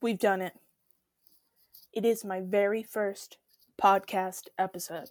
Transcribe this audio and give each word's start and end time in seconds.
We've 0.00 0.18
done 0.18 0.42
it. 0.42 0.52
It 1.92 2.04
is 2.04 2.24
my 2.24 2.40
very 2.40 2.84
first 2.84 3.38
podcast 3.80 4.44
episode. 4.56 5.10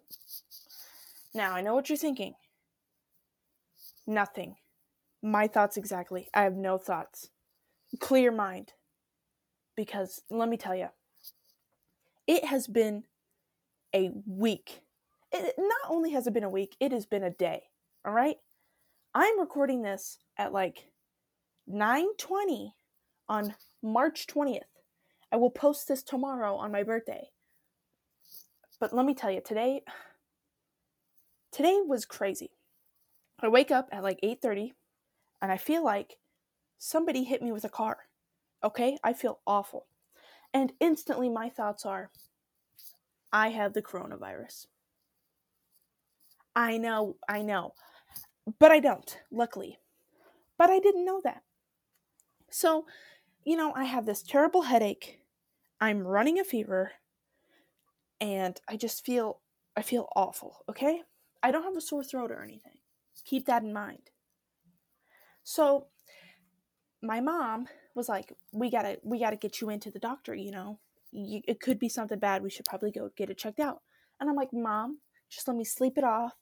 Now, 1.34 1.54
I 1.54 1.62
know 1.62 1.76
what 1.76 1.90
you're 1.90 1.98
thinking. 1.98 2.36
Nothing. 4.06 4.56
My 5.22 5.48
thoughts 5.48 5.76
exactly. 5.76 6.30
I 6.34 6.44
have 6.44 6.56
no 6.56 6.78
thoughts. 6.78 7.30
Clear 8.00 8.32
mind. 8.32 8.74
Because 9.76 10.22
let 10.30 10.48
me 10.48 10.56
tell 10.56 10.76
you, 10.76 10.88
it 12.26 12.46
has 12.46 12.68
been 12.68 13.04
a 13.94 14.12
week. 14.26 14.82
It, 15.34 15.56
not 15.58 15.92
only 15.92 16.12
has 16.12 16.28
it 16.28 16.34
been 16.34 16.46
a 16.46 16.50
week, 16.50 16.78
it 16.80 16.94
has 16.94 17.06
been 17.06 17.24
a 17.24 17.30
day. 17.30 17.64
All 18.06 18.14
right? 18.14 18.38
I'm 19.14 19.38
recording 19.40 19.82
this 19.82 20.18
at 20.38 20.54
like 20.54 20.88
9:20 21.70 22.72
on 23.28 23.56
March 23.84 24.28
20th. 24.28 24.62
I 25.32 25.36
will 25.36 25.50
post 25.50 25.88
this 25.88 26.04
tomorrow 26.04 26.56
on 26.56 26.72
my 26.72 26.84
birthday. 26.84 27.30
But 28.80 28.94
let 28.94 29.06
me 29.06 29.14
tell 29.14 29.32
you, 29.32 29.42
today 29.42 29.82
today 31.52 31.82
was 31.86 32.06
crazy. 32.06 32.52
I 33.40 33.48
wake 33.48 33.72
up 33.72 33.90
at 33.92 34.04
like 34.04 34.20
8:30 34.22 34.74
and 35.42 35.52
I 35.52 35.58
feel 35.58 35.84
like 35.84 36.18
somebody 36.78 37.24
hit 37.24 37.42
me 37.42 37.52
with 37.52 37.64
a 37.64 37.70
car. 37.70 37.98
Okay? 38.64 38.98
I 39.04 39.14
feel 39.14 39.40
awful. 39.46 39.88
And 40.54 40.74
instantly 40.80 41.30
my 41.30 41.50
thoughts 41.50 41.86
are 41.86 42.12
I 43.32 43.50
have 43.50 43.74
the 43.74 43.82
coronavirus. 43.82 44.68
I 46.56 46.78
know, 46.78 47.18
I 47.28 47.42
know. 47.42 47.74
But 48.60 48.72
I 48.72 48.80
don't, 48.80 49.20
luckily. 49.32 49.80
But 50.58 50.70
I 50.70 50.80
didn't 50.80 51.06
know 51.06 51.22
that. 51.24 51.44
So, 52.50 52.86
you 53.48 53.56
know, 53.56 53.72
I 53.74 53.86
have 53.86 54.06
this 54.06 54.22
terrible 54.22 54.64
headache. 54.64 55.22
I'm 55.80 56.02
running 56.06 56.38
a 56.38 56.44
fever 56.44 56.92
and 58.20 58.60
I 58.68 58.78
just 58.78 59.06
feel 59.06 59.42
I 59.76 59.82
feel 59.84 60.10
awful, 60.16 60.66
okay? 60.70 61.04
I 61.44 61.52
don't 61.52 61.64
have 61.64 61.78
a 61.78 61.82
sore 61.82 62.04
throat 62.04 62.32
or 62.32 62.42
anything. 62.44 62.80
Keep 63.26 63.46
that 63.46 63.64
in 63.64 63.72
mind. 63.72 64.10
So, 65.44 65.88
my 67.02 67.22
mom 67.22 67.68
was 67.96 68.10
like, 68.10 68.34
"We 68.52 68.70
got 68.70 68.84
to 68.84 69.00
we 69.04 69.20
got 69.20 69.32
to 69.32 69.36
get 69.36 69.62
you 69.62 69.70
into 69.70 69.92
the 69.92 70.00
doctor, 70.00 70.34
you 70.36 70.52
know. 70.52 70.80
You, 71.12 71.42
it 71.48 71.60
could 71.62 71.80
be 71.80 71.90
something 71.90 72.20
bad. 72.20 72.44
We 72.44 72.50
should 72.50 72.66
probably 72.66 72.92
go 72.92 73.10
get 73.16 73.30
it 73.30 73.38
checked 73.38 73.60
out." 73.60 73.82
And 74.20 74.30
I'm 74.30 74.36
like, 74.36 74.54
"Mom, 74.54 75.00
just 75.30 75.48
let 75.48 75.58
me 75.58 75.64
sleep 75.64 75.98
it 75.98 76.04
off. 76.04 76.34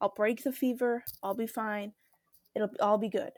I'll 0.00 0.14
break 0.14 0.42
the 0.44 0.52
fever. 0.52 1.04
I'll 1.22 1.34
be 1.34 1.46
fine. 1.46 1.92
It'll 2.54 2.70
all 2.80 2.98
be 2.98 3.08
good." 3.08 3.32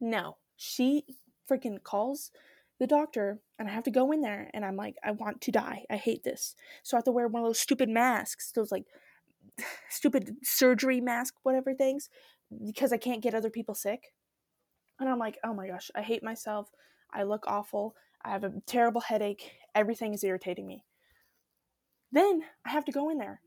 No, 0.00 0.38
she 0.56 1.04
freaking 1.50 1.82
calls 1.82 2.30
the 2.78 2.86
doctor 2.86 3.40
and 3.58 3.68
I 3.68 3.72
have 3.72 3.84
to 3.84 3.90
go 3.90 4.12
in 4.12 4.20
there 4.20 4.50
and 4.52 4.64
I'm 4.64 4.76
like, 4.76 4.96
I 5.02 5.12
want 5.12 5.40
to 5.42 5.50
die. 5.50 5.84
I 5.90 5.96
hate 5.96 6.24
this. 6.24 6.54
So 6.82 6.96
I 6.96 6.98
have 6.98 7.04
to 7.04 7.12
wear 7.12 7.28
one 7.28 7.42
of 7.42 7.48
those 7.48 7.60
stupid 7.60 7.88
masks, 7.88 8.52
those 8.52 8.70
like 8.70 8.84
stupid 9.88 10.36
surgery 10.42 11.00
mask, 11.00 11.34
whatever 11.42 11.74
things, 11.74 12.08
because 12.64 12.92
I 12.92 12.98
can't 12.98 13.22
get 13.22 13.34
other 13.34 13.50
people 13.50 13.74
sick. 13.74 14.12
And 15.00 15.08
I'm 15.08 15.18
like, 15.18 15.38
oh 15.44 15.54
my 15.54 15.68
gosh, 15.68 15.90
I 15.94 16.02
hate 16.02 16.22
myself. 16.22 16.70
I 17.12 17.22
look 17.22 17.44
awful. 17.46 17.94
I 18.24 18.30
have 18.30 18.44
a 18.44 18.52
terrible 18.66 19.00
headache. 19.00 19.52
Everything 19.74 20.14
is 20.14 20.24
irritating 20.24 20.66
me. 20.66 20.84
Then 22.12 22.42
I 22.66 22.70
have 22.70 22.84
to 22.86 22.92
go 22.92 23.10
in 23.10 23.18
there. 23.18 23.40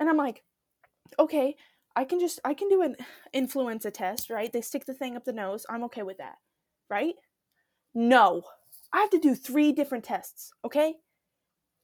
And 0.00 0.08
I'm 0.08 0.16
like, 0.16 0.42
okay, 1.18 1.56
I 1.96 2.04
can 2.04 2.18
just 2.18 2.40
I 2.44 2.54
can 2.54 2.68
do 2.68 2.82
an 2.82 2.96
influenza 3.32 3.90
test, 3.90 4.30
right? 4.30 4.52
They 4.52 4.60
stick 4.60 4.86
the 4.86 4.94
thing 4.94 5.16
up 5.16 5.24
the 5.24 5.32
nose. 5.32 5.66
I'm 5.68 5.84
okay 5.84 6.02
with 6.02 6.18
that. 6.18 6.36
Right? 6.90 7.14
No. 7.94 8.42
I 8.92 9.00
have 9.00 9.10
to 9.10 9.18
do 9.18 9.34
three 9.34 9.72
different 9.72 10.04
tests, 10.04 10.52
okay? 10.64 10.94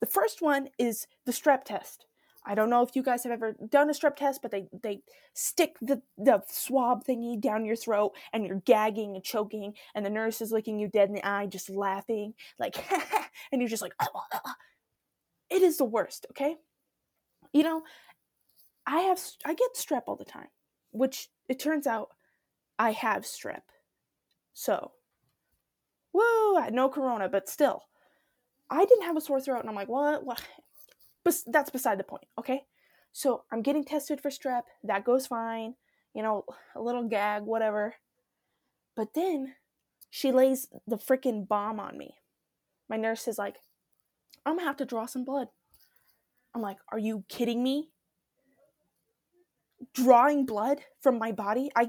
The 0.00 0.06
first 0.06 0.40
one 0.40 0.68
is 0.78 1.06
the 1.26 1.32
strep 1.32 1.64
test. 1.64 2.06
I 2.46 2.54
don't 2.54 2.70
know 2.70 2.82
if 2.82 2.96
you 2.96 3.02
guys 3.02 3.24
have 3.24 3.32
ever 3.32 3.54
done 3.68 3.90
a 3.90 3.92
strep 3.92 4.16
test, 4.16 4.40
but 4.40 4.50
they 4.50 4.66
they 4.82 5.02
stick 5.34 5.76
the 5.82 6.00
the 6.16 6.42
swab 6.48 7.04
thingy 7.04 7.38
down 7.38 7.66
your 7.66 7.76
throat 7.76 8.12
and 8.32 8.46
you're 8.46 8.62
gagging 8.64 9.14
and 9.14 9.22
choking 9.22 9.74
and 9.94 10.06
the 10.06 10.10
nurse 10.10 10.40
is 10.40 10.50
looking 10.50 10.78
you 10.78 10.88
dead 10.88 11.10
in 11.10 11.14
the 11.14 11.28
eye 11.28 11.46
just 11.46 11.68
laughing 11.68 12.32
like 12.58 12.76
and 13.52 13.60
you're 13.60 13.68
just 13.68 13.82
like 13.82 13.92
it 15.50 15.62
is 15.62 15.76
the 15.76 15.84
worst, 15.84 16.26
okay? 16.30 16.56
You 17.52 17.64
know, 17.64 17.82
I 18.86 19.00
have 19.00 19.20
I 19.44 19.54
get 19.54 19.74
strep 19.76 20.02
all 20.06 20.16
the 20.16 20.24
time, 20.24 20.48
which 20.92 21.28
it 21.48 21.58
turns 21.58 21.86
out 21.86 22.08
I 22.78 22.92
have 22.92 23.24
strep. 23.24 23.62
So, 24.60 24.92
woo, 26.12 26.56
I 26.58 26.64
had 26.64 26.74
no 26.74 26.90
corona, 26.90 27.30
but 27.30 27.48
still, 27.48 27.84
I 28.68 28.84
didn't 28.84 29.06
have 29.06 29.16
a 29.16 29.20
sore 29.22 29.40
throat, 29.40 29.60
and 29.60 29.70
I'm 29.70 29.74
like, 29.74 29.88
what? 29.88 30.22
What? 30.22 30.42
But 31.24 31.34
that's 31.46 31.70
beside 31.70 31.98
the 31.98 32.04
point, 32.04 32.24
okay? 32.38 32.64
So 33.12 33.44
I'm 33.50 33.62
getting 33.62 33.84
tested 33.84 34.20
for 34.20 34.30
strep. 34.30 34.62
That 34.84 35.04
goes 35.04 35.26
fine. 35.26 35.76
You 36.14 36.22
know, 36.22 36.44
a 36.74 36.80
little 36.80 37.04
gag, 37.08 37.44
whatever. 37.44 37.94
But 38.96 39.14
then 39.14 39.54
she 40.10 40.30
lays 40.30 40.68
the 40.86 40.96
freaking 40.96 41.48
bomb 41.48 41.80
on 41.80 41.96
me. 41.96 42.16
My 42.88 42.96
nurse 42.96 43.28
is 43.28 43.38
like, 43.38 43.56
I'm 44.44 44.56
gonna 44.56 44.66
have 44.66 44.76
to 44.78 44.84
draw 44.84 45.06
some 45.06 45.24
blood. 45.24 45.48
I'm 46.54 46.60
like, 46.60 46.78
are 46.92 46.98
you 46.98 47.24
kidding 47.28 47.62
me? 47.62 47.90
drawing 49.94 50.46
blood 50.46 50.80
from 51.00 51.18
my 51.18 51.32
body, 51.32 51.70
I 51.74 51.88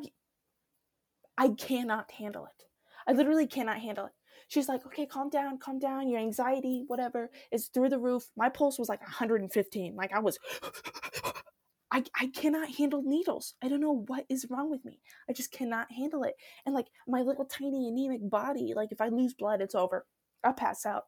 I 1.42 1.50
cannot 1.58 2.12
handle 2.12 2.46
it. 2.46 2.66
I 3.08 3.14
literally 3.14 3.48
cannot 3.48 3.80
handle 3.80 4.06
it. 4.06 4.12
She's 4.48 4.70
like, 4.70 4.86
okay, 4.86 5.08
calm 5.08 5.28
down, 5.32 5.58
calm 5.58 5.80
down. 5.80 6.08
Your 6.08 6.20
anxiety, 6.20 6.84
whatever, 6.86 7.32
is 7.52 7.70
through 7.70 7.90
the 7.90 7.98
roof. 7.98 8.30
My 8.38 8.48
pulse 8.48 8.78
was 8.78 8.90
like 8.90 9.02
115. 9.02 9.96
Like 9.96 10.14
I 10.14 10.20
was, 10.20 10.38
I, 11.92 12.04
I 12.20 12.28
cannot 12.28 12.70
handle 12.70 13.02
needles. 13.04 13.56
I 13.60 13.70
don't 13.70 13.82
know 13.82 14.04
what 14.06 14.26
is 14.30 14.46
wrong 14.52 14.70
with 14.70 14.86
me. 14.86 15.00
I 15.28 15.34
just 15.34 15.52
cannot 15.52 15.92
handle 15.92 16.22
it. 16.22 16.36
And 16.68 16.76
like 16.76 16.90
my 17.08 17.22
little 17.24 17.46
tiny 17.46 17.88
anemic 17.88 18.30
body, 18.30 18.74
like 18.76 18.92
if 18.92 19.02
I 19.02 19.08
lose 19.08 19.34
blood, 19.34 19.62
it's 19.62 19.74
over. 19.74 20.06
I'll 20.44 20.54
pass 20.54 20.86
out. 20.86 21.06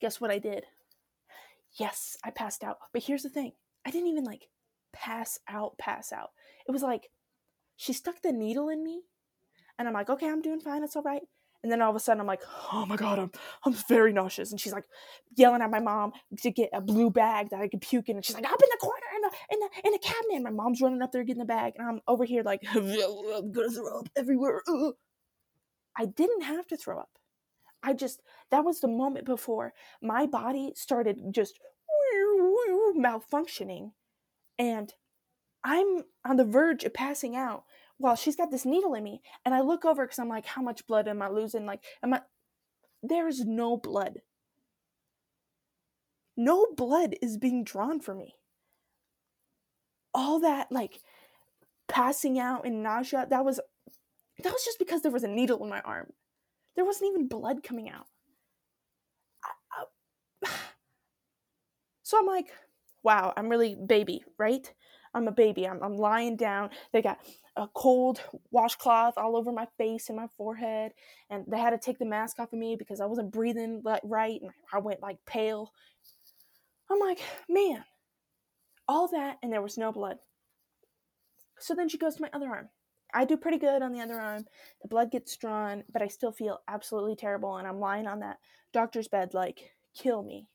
Guess 0.00 0.18
what 0.18 0.30
I 0.30 0.38
did? 0.38 0.64
Yes, 1.78 2.16
I 2.24 2.30
passed 2.30 2.64
out. 2.64 2.78
But 2.94 3.02
here's 3.02 3.22
the 3.22 3.28
thing 3.28 3.52
I 3.84 3.90
didn't 3.90 4.08
even 4.08 4.24
like 4.24 4.48
pass 4.94 5.38
out, 5.46 5.76
pass 5.76 6.10
out. 6.10 6.30
It 6.66 6.72
was 6.72 6.82
like 6.82 7.10
she 7.76 7.92
stuck 7.92 8.22
the 8.22 8.32
needle 8.32 8.68
in 8.68 8.82
me, 8.82 9.02
and 9.78 9.88
I'm 9.88 9.94
like, 9.94 10.10
okay, 10.10 10.28
I'm 10.28 10.42
doing 10.42 10.60
fine, 10.60 10.84
it's 10.84 10.96
all 10.96 11.02
right. 11.02 11.22
And 11.62 11.72
then 11.72 11.80
all 11.80 11.88
of 11.88 11.96
a 11.96 12.00
sudden, 12.00 12.20
I'm 12.20 12.26
like, 12.26 12.42
oh 12.74 12.84
my 12.84 12.96
god, 12.96 13.18
I'm 13.18 13.30
I'm 13.64 13.72
very 13.88 14.12
nauseous. 14.12 14.50
And 14.50 14.60
she's 14.60 14.74
like 14.74 14.84
yelling 15.34 15.62
at 15.62 15.70
my 15.70 15.80
mom 15.80 16.12
to 16.42 16.50
get 16.50 16.68
a 16.74 16.80
blue 16.82 17.08
bag 17.08 17.48
that 17.50 17.60
I 17.60 17.68
could 17.68 17.80
puke 17.80 18.10
in. 18.10 18.16
And 18.16 18.24
she's 18.24 18.36
like, 18.36 18.44
up 18.44 18.62
in 18.62 18.68
the 18.70 18.76
corner 18.76 19.06
in 19.16 19.22
the 19.22 19.30
in 19.50 19.60
the 19.60 19.86
in 19.86 19.92
the 19.92 19.98
cabinet. 19.98 20.34
And 20.34 20.44
my 20.44 20.50
mom's 20.50 20.82
running 20.82 21.00
up 21.00 21.10
there 21.10 21.24
getting 21.24 21.40
the 21.40 21.46
bag, 21.46 21.72
and 21.78 21.88
I'm 21.88 22.00
over 22.06 22.26
here 22.26 22.42
like, 22.42 22.60
I'm 22.68 22.84
gonna 23.52 23.70
throw 23.70 24.00
up 24.00 24.10
everywhere. 24.14 24.60
I 25.96 26.04
didn't 26.04 26.42
have 26.42 26.66
to 26.66 26.76
throw 26.76 26.98
up. 26.98 27.18
I 27.82 27.94
just 27.94 28.20
that 28.50 28.64
was 28.64 28.80
the 28.80 28.88
moment 28.88 29.24
before 29.24 29.72
my 30.02 30.26
body 30.26 30.72
started 30.74 31.18
just 31.30 31.58
malfunctioning 32.96 33.92
and 34.58 34.92
I'm 35.64 36.04
on 36.24 36.36
the 36.36 36.44
verge 36.44 36.84
of 36.84 36.92
passing 36.92 37.34
out 37.34 37.64
while 37.96 38.16
she's 38.16 38.36
got 38.36 38.50
this 38.50 38.66
needle 38.66 38.94
in 38.94 39.02
me. 39.02 39.22
And 39.44 39.54
I 39.54 39.62
look 39.62 39.84
over 39.84 40.04
because 40.04 40.18
I'm 40.18 40.28
like, 40.28 40.46
how 40.46 40.62
much 40.62 40.86
blood 40.86 41.08
am 41.08 41.22
I 41.22 41.28
losing? 41.28 41.64
Like, 41.66 41.82
am 42.02 42.14
I. 42.14 42.20
There 43.02 43.28
is 43.28 43.44
no 43.44 43.76
blood. 43.76 44.20
No 46.36 46.66
blood 46.76 47.14
is 47.22 47.38
being 47.38 47.64
drawn 47.64 48.00
for 48.00 48.14
me. 48.14 48.34
All 50.12 50.40
that, 50.40 50.70
like, 50.70 51.00
passing 51.88 52.38
out 52.38 52.66
and 52.66 52.82
nausea, 52.82 53.26
that 53.30 53.44
was. 53.44 53.60
That 54.42 54.52
was 54.52 54.64
just 54.64 54.78
because 54.80 55.02
there 55.02 55.12
was 55.12 55.24
a 55.24 55.28
needle 55.28 55.62
in 55.62 55.70
my 55.70 55.80
arm. 55.82 56.12
There 56.74 56.84
wasn't 56.84 57.10
even 57.10 57.28
blood 57.28 57.62
coming 57.62 57.88
out. 57.88 58.06
I, 59.44 59.84
I, 60.44 60.50
so 62.02 62.18
I'm 62.18 62.26
like, 62.26 62.52
wow, 63.02 63.32
I'm 63.36 63.48
really 63.48 63.76
baby, 63.76 64.24
right? 64.38 64.72
I'm 65.14 65.28
a 65.28 65.32
baby. 65.32 65.66
I'm, 65.66 65.82
I'm 65.82 65.96
lying 65.96 66.36
down. 66.36 66.70
They 66.92 67.00
got 67.00 67.18
a 67.56 67.68
cold 67.72 68.20
washcloth 68.50 69.14
all 69.16 69.36
over 69.36 69.52
my 69.52 69.66
face 69.78 70.08
and 70.08 70.16
my 70.16 70.26
forehead, 70.36 70.92
and 71.30 71.44
they 71.46 71.58
had 71.58 71.70
to 71.70 71.78
take 71.78 71.98
the 71.98 72.04
mask 72.04 72.40
off 72.40 72.52
of 72.52 72.58
me 72.58 72.74
because 72.76 73.00
I 73.00 73.06
wasn't 73.06 73.32
breathing 73.32 73.80
like 73.84 74.00
right, 74.02 74.40
and 74.40 74.50
I 74.72 74.78
went 74.78 75.00
like 75.00 75.18
pale. 75.24 75.72
I'm 76.90 76.98
like, 76.98 77.20
man, 77.48 77.84
all 78.88 79.08
that, 79.08 79.38
and 79.42 79.52
there 79.52 79.62
was 79.62 79.78
no 79.78 79.92
blood. 79.92 80.18
So 81.60 81.74
then 81.74 81.88
she 81.88 81.98
goes 81.98 82.16
to 82.16 82.22
my 82.22 82.30
other 82.32 82.48
arm. 82.48 82.68
I 83.14 83.24
do 83.24 83.36
pretty 83.36 83.58
good 83.58 83.80
on 83.80 83.92
the 83.92 84.00
other 84.00 84.20
arm. 84.20 84.44
The 84.82 84.88
blood 84.88 85.12
gets 85.12 85.36
drawn, 85.36 85.84
but 85.92 86.02
I 86.02 86.08
still 86.08 86.32
feel 86.32 86.60
absolutely 86.66 87.14
terrible, 87.14 87.56
and 87.56 87.68
I'm 87.68 87.78
lying 87.78 88.08
on 88.08 88.18
that 88.20 88.38
doctor's 88.72 89.06
bed 89.06 89.32
like, 89.32 89.70
kill 89.96 90.24
me. 90.24 90.48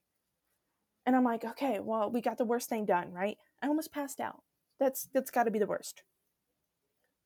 And 1.05 1.15
I'm 1.15 1.23
like, 1.23 1.45
okay, 1.45 1.79
well, 1.79 2.11
we 2.11 2.19
got 2.19 2.37
the 2.37 2.45
worst 2.45 2.67
thing 2.67 2.85
done, 2.85 3.13
right? 3.13 3.37
I 3.63 3.67
almost 3.67 3.93
passed 3.93 4.19
out. 4.19 4.43
That's 4.79 5.07
that's 5.13 5.31
got 5.31 5.43
to 5.43 5.51
be 5.51 5.59
the 5.59 5.67
worst. 5.67 6.03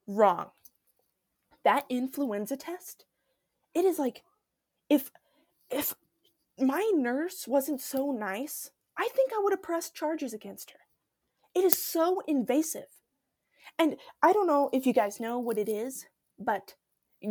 Wrong. 0.07 0.51
That 1.63 1.85
influenza 1.89 2.57
test, 2.57 3.05
it 3.73 3.85
is 3.85 4.00
like 4.00 4.23
if 4.89 5.11
if 5.69 5.95
my 6.59 6.91
nurse 6.95 7.47
wasn't 7.47 7.81
so 7.81 8.11
nice, 8.11 8.71
I 8.97 9.09
think 9.15 9.31
I 9.33 9.41
would 9.41 9.53
have 9.53 9.63
pressed 9.63 9.95
charges 9.95 10.33
against 10.33 10.71
her. 10.71 10.79
It 11.55 11.63
is 11.63 11.81
so 11.81 12.21
invasive. 12.27 12.88
And 13.79 13.95
I 14.21 14.33
don't 14.33 14.47
know 14.47 14.69
if 14.73 14.85
you 14.85 14.94
guys 14.94 15.19
know 15.19 15.39
what 15.39 15.57
it 15.57 15.69
is, 15.69 16.06
but 16.38 16.75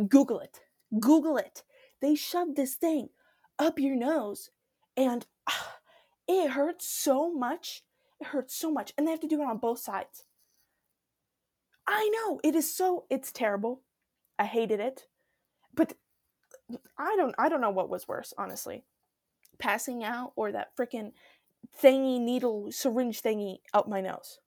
Google 0.07 0.39
it. 0.39 0.59
Google 0.99 1.37
it. 1.37 1.63
They 2.01 2.15
shove 2.15 2.55
this 2.55 2.75
thing 2.75 3.09
up 3.59 3.79
your 3.79 3.95
nose 3.95 4.49
and 4.97 5.25
uh, 5.47 5.51
it 6.27 6.51
hurts 6.51 6.87
so 6.87 7.33
much. 7.33 7.83
It 8.23 8.27
hurts 8.27 8.55
so 8.55 8.71
much. 8.71 8.93
And 8.97 9.05
they 9.05 9.11
have 9.11 9.19
to 9.19 9.27
do 9.27 9.41
it 9.41 9.45
on 9.45 9.57
both 9.57 9.79
sides. 9.79 10.23
I 11.85 12.09
know. 12.13 12.39
It 12.41 12.55
is 12.55 12.73
so 12.73 13.03
it's 13.09 13.33
terrible. 13.33 13.81
I 14.39 14.45
hated 14.45 14.79
it. 14.79 15.07
But 15.73 15.95
I 16.97 17.15
don't 17.17 17.35
I 17.37 17.49
don't 17.49 17.59
know 17.59 17.69
what 17.69 17.89
was 17.89 18.07
worse, 18.07 18.33
honestly. 18.37 18.85
Passing 19.59 20.05
out 20.05 20.31
or 20.37 20.53
that 20.53 20.73
freaking 20.77 21.11
thingy 21.83 22.17
needle 22.17 22.71
syringe 22.71 23.21
thingy 23.21 23.57
up 23.73 23.89
my 23.89 23.99
nose. 23.99 24.39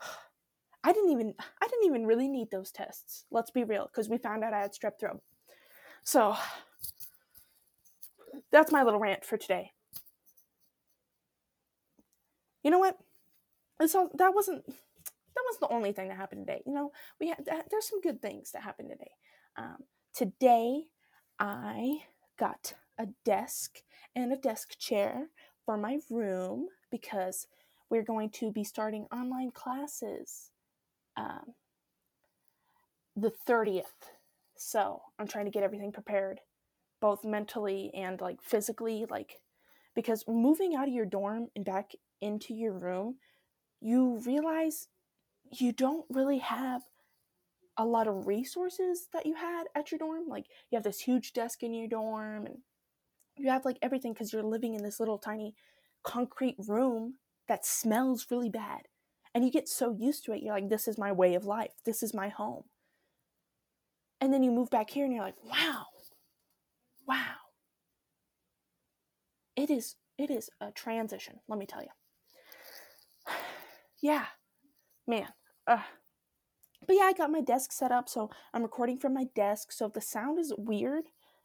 I 0.82 0.94
didn't 0.94 1.10
even 1.10 1.34
I 1.60 1.68
didn't 1.68 1.84
even 1.84 2.06
really 2.06 2.26
need 2.26 2.50
those 2.50 2.72
tests. 2.72 3.26
Let's 3.30 3.50
be 3.50 3.64
real, 3.64 3.84
because 3.84 4.08
we 4.08 4.16
found 4.16 4.42
out 4.42 4.54
I 4.54 4.60
had 4.60 4.72
strep 4.72 4.98
throat. 4.98 5.20
So 6.04 6.36
that's 8.50 8.72
my 8.72 8.82
little 8.82 9.00
rant 9.00 9.26
for 9.26 9.36
today. 9.36 9.72
You 12.66 12.72
know 12.72 12.80
what? 12.80 12.98
And 13.78 13.88
So 13.88 14.10
that 14.14 14.34
wasn't 14.34 14.66
that 14.66 15.44
was 15.48 15.58
the 15.60 15.68
only 15.68 15.92
thing 15.92 16.08
that 16.08 16.16
happened 16.16 16.48
today. 16.48 16.64
You 16.66 16.74
know, 16.74 16.90
we 17.20 17.28
had 17.28 17.48
there's 17.70 17.88
some 17.88 18.00
good 18.00 18.20
things 18.20 18.50
that 18.50 18.62
happened 18.62 18.88
today. 18.90 19.12
Um, 19.56 19.84
today, 20.12 20.86
I 21.38 21.98
got 22.40 22.74
a 22.98 23.06
desk 23.24 23.82
and 24.16 24.32
a 24.32 24.36
desk 24.36 24.76
chair 24.80 25.28
for 25.64 25.76
my 25.76 25.98
room 26.10 26.66
because 26.90 27.46
we're 27.88 28.02
going 28.02 28.30
to 28.30 28.50
be 28.50 28.64
starting 28.64 29.06
online 29.12 29.52
classes 29.52 30.50
um, 31.16 31.54
the 33.14 33.30
30th. 33.46 34.10
So 34.56 35.02
I'm 35.20 35.28
trying 35.28 35.44
to 35.44 35.52
get 35.52 35.62
everything 35.62 35.92
prepared, 35.92 36.40
both 37.00 37.24
mentally 37.24 37.92
and 37.94 38.20
like 38.20 38.42
physically, 38.42 39.06
like 39.08 39.38
because 39.94 40.24
moving 40.26 40.74
out 40.74 40.88
of 40.88 40.94
your 40.94 41.06
dorm 41.06 41.46
and 41.54 41.64
back 41.64 41.92
into 42.20 42.54
your 42.54 42.72
room, 42.72 43.16
you 43.80 44.20
realize 44.24 44.88
you 45.52 45.72
don't 45.72 46.06
really 46.10 46.38
have 46.38 46.82
a 47.76 47.84
lot 47.84 48.08
of 48.08 48.26
resources 48.26 49.08
that 49.12 49.26
you 49.26 49.34
had 49.34 49.64
at 49.74 49.90
your 49.90 49.98
dorm. 49.98 50.24
Like 50.28 50.46
you 50.70 50.76
have 50.76 50.84
this 50.84 51.00
huge 51.00 51.32
desk 51.32 51.62
in 51.62 51.74
your 51.74 51.88
dorm 51.88 52.46
and 52.46 52.58
you 53.36 53.50
have 53.50 53.64
like 53.64 53.78
everything 53.82 54.12
because 54.12 54.32
you're 54.32 54.42
living 54.42 54.74
in 54.74 54.82
this 54.82 54.98
little 54.98 55.18
tiny 55.18 55.54
concrete 56.02 56.56
room 56.66 57.14
that 57.48 57.66
smells 57.66 58.26
really 58.30 58.48
bad. 58.48 58.82
And 59.34 59.44
you 59.44 59.50
get 59.50 59.68
so 59.68 59.94
used 59.98 60.24
to 60.24 60.32
it, 60.32 60.42
you're 60.42 60.54
like, 60.54 60.70
this 60.70 60.88
is 60.88 60.96
my 60.96 61.12
way 61.12 61.34
of 61.34 61.44
life. 61.44 61.72
This 61.84 62.02
is 62.02 62.14
my 62.14 62.28
home. 62.28 62.64
And 64.20 64.32
then 64.32 64.42
you 64.42 64.50
move 64.50 64.70
back 64.70 64.88
here 64.88 65.04
and 65.04 65.12
you're 65.12 65.22
like, 65.22 65.44
wow, 65.44 65.84
wow. 67.06 67.36
It 69.54 69.70
is 69.70 69.96
it 70.18 70.30
is 70.30 70.48
a 70.60 70.70
transition, 70.70 71.40
let 71.48 71.58
me 71.58 71.66
tell 71.66 71.82
you. 71.82 71.88
Yeah, 74.02 74.26
man. 75.06 75.28
But 76.86 76.96
yeah, 76.96 77.04
I 77.04 77.12
got 77.12 77.30
my 77.30 77.40
desk 77.40 77.72
set 77.72 77.92
up, 77.92 78.08
so 78.08 78.30
I'm 78.54 78.62
recording 78.62 78.98
from 78.98 79.14
my 79.14 79.24
desk. 79.34 79.72
So 79.72 79.86
if 79.86 79.92
the 79.92 80.00
sound 80.00 80.38
is 80.38 80.52
weird, 80.56 81.04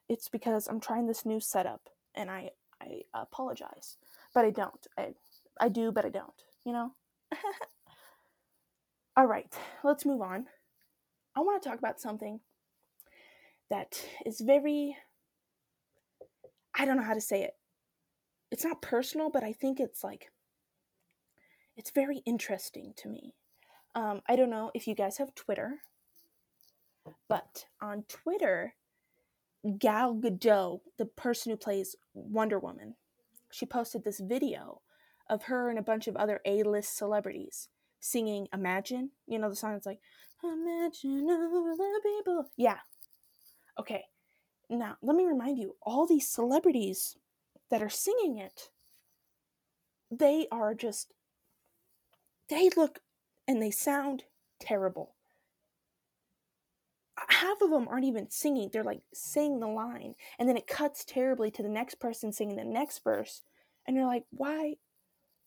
it's 0.09 0.29
because 0.29 0.67
I'm 0.67 0.79
trying 0.79 1.07
this 1.07 1.25
new 1.25 1.39
setup, 1.39 1.89
and 2.15 2.29
I 2.29 2.51
I 2.81 3.01
apologize, 3.13 3.97
but 4.33 4.45
I 4.45 4.51
don't. 4.51 4.87
I 4.97 5.13
I 5.59 5.69
do, 5.69 5.91
but 5.91 6.05
I 6.05 6.09
don't. 6.09 6.33
You 6.65 6.73
know. 6.73 6.91
All 9.17 9.25
right, 9.25 9.53
let's 9.83 10.05
move 10.05 10.21
on. 10.21 10.47
I 11.35 11.41
want 11.41 11.61
to 11.61 11.69
talk 11.69 11.79
about 11.79 11.99
something 11.99 12.39
that 13.69 14.05
is 14.25 14.41
very. 14.41 14.95
I 16.75 16.85
don't 16.85 16.97
know 16.97 17.03
how 17.03 17.13
to 17.13 17.21
say 17.21 17.43
it. 17.43 17.53
It's 18.51 18.65
not 18.65 18.81
personal, 18.81 19.29
but 19.29 19.43
I 19.43 19.53
think 19.53 19.79
it's 19.79 20.03
like. 20.03 20.31
It's 21.81 21.89
very 21.89 22.21
interesting 22.27 22.93
to 22.97 23.09
me. 23.09 23.33
Um, 23.95 24.21
I 24.29 24.35
don't 24.35 24.51
know 24.51 24.69
if 24.75 24.85
you 24.85 24.93
guys 24.93 25.17
have 25.17 25.33
Twitter, 25.33 25.79
but 27.27 27.65
on 27.81 28.03
Twitter, 28.07 28.75
Gal 29.79 30.13
Gadot, 30.13 30.81
the 30.99 31.07
person 31.07 31.49
who 31.51 31.57
plays 31.57 31.95
Wonder 32.13 32.59
Woman, 32.59 32.97
she 33.51 33.65
posted 33.65 34.03
this 34.03 34.19
video 34.19 34.81
of 35.27 35.45
her 35.45 35.71
and 35.71 35.79
a 35.79 35.81
bunch 35.81 36.07
of 36.07 36.15
other 36.15 36.39
A-list 36.45 36.95
celebrities 36.95 37.69
singing 37.99 38.47
Imagine. 38.53 39.09
You 39.25 39.39
know 39.39 39.49
the 39.49 39.55
song 39.55 39.73
that's 39.73 39.87
like 39.87 40.01
Imagine 40.43 41.27
all 41.31 41.75
the 41.75 42.01
people. 42.03 42.45
Yeah. 42.57 42.77
Okay. 43.79 44.03
Now, 44.69 44.97
let 45.01 45.17
me 45.17 45.25
remind 45.25 45.57
you, 45.57 45.77
all 45.81 46.05
these 46.05 46.29
celebrities 46.29 47.17
that 47.71 47.81
are 47.81 47.89
singing 47.89 48.37
it, 48.37 48.69
they 50.11 50.45
are 50.51 50.75
just 50.75 51.11
they 52.51 52.69
look 52.75 52.99
and 53.47 53.61
they 53.61 53.71
sound 53.71 54.25
terrible. 54.59 55.15
Half 57.29 57.61
of 57.61 57.69
them 57.69 57.87
aren't 57.87 58.05
even 58.05 58.29
singing, 58.29 58.69
they're 58.71 58.83
like 58.83 59.01
saying 59.13 59.59
the 59.59 59.67
line, 59.67 60.15
and 60.37 60.49
then 60.49 60.57
it 60.57 60.67
cuts 60.67 61.05
terribly 61.05 61.49
to 61.51 61.63
the 61.63 61.69
next 61.69 61.95
person 61.95 62.31
singing 62.31 62.57
the 62.57 62.63
next 62.63 63.03
verse, 63.03 63.41
and 63.87 63.95
you're 63.95 64.05
like, 64.05 64.25
why? 64.31 64.75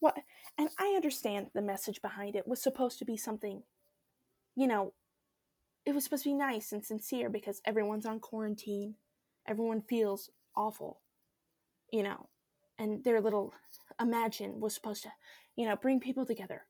What? 0.00 0.16
And 0.56 0.68
I 0.78 0.94
understand 0.96 1.48
the 1.54 1.62
message 1.62 2.00
behind 2.00 2.36
it 2.36 2.48
was 2.48 2.62
supposed 2.62 2.98
to 3.00 3.04
be 3.04 3.16
something, 3.16 3.62
you 4.56 4.66
know, 4.66 4.94
it 5.84 5.94
was 5.94 6.04
supposed 6.04 6.22
to 6.22 6.30
be 6.30 6.34
nice 6.34 6.72
and 6.72 6.84
sincere 6.84 7.28
because 7.28 7.60
everyone's 7.64 8.06
on 8.06 8.20
quarantine. 8.20 8.94
Everyone 9.46 9.82
feels 9.82 10.30
awful, 10.56 11.00
you 11.92 12.02
know, 12.02 12.28
and 12.78 13.04
their 13.04 13.20
little 13.20 13.52
imagine 14.00 14.60
was 14.60 14.74
supposed 14.74 15.02
to, 15.02 15.10
you 15.56 15.66
know, 15.66 15.76
bring 15.76 16.00
people 16.00 16.24
together 16.24 16.62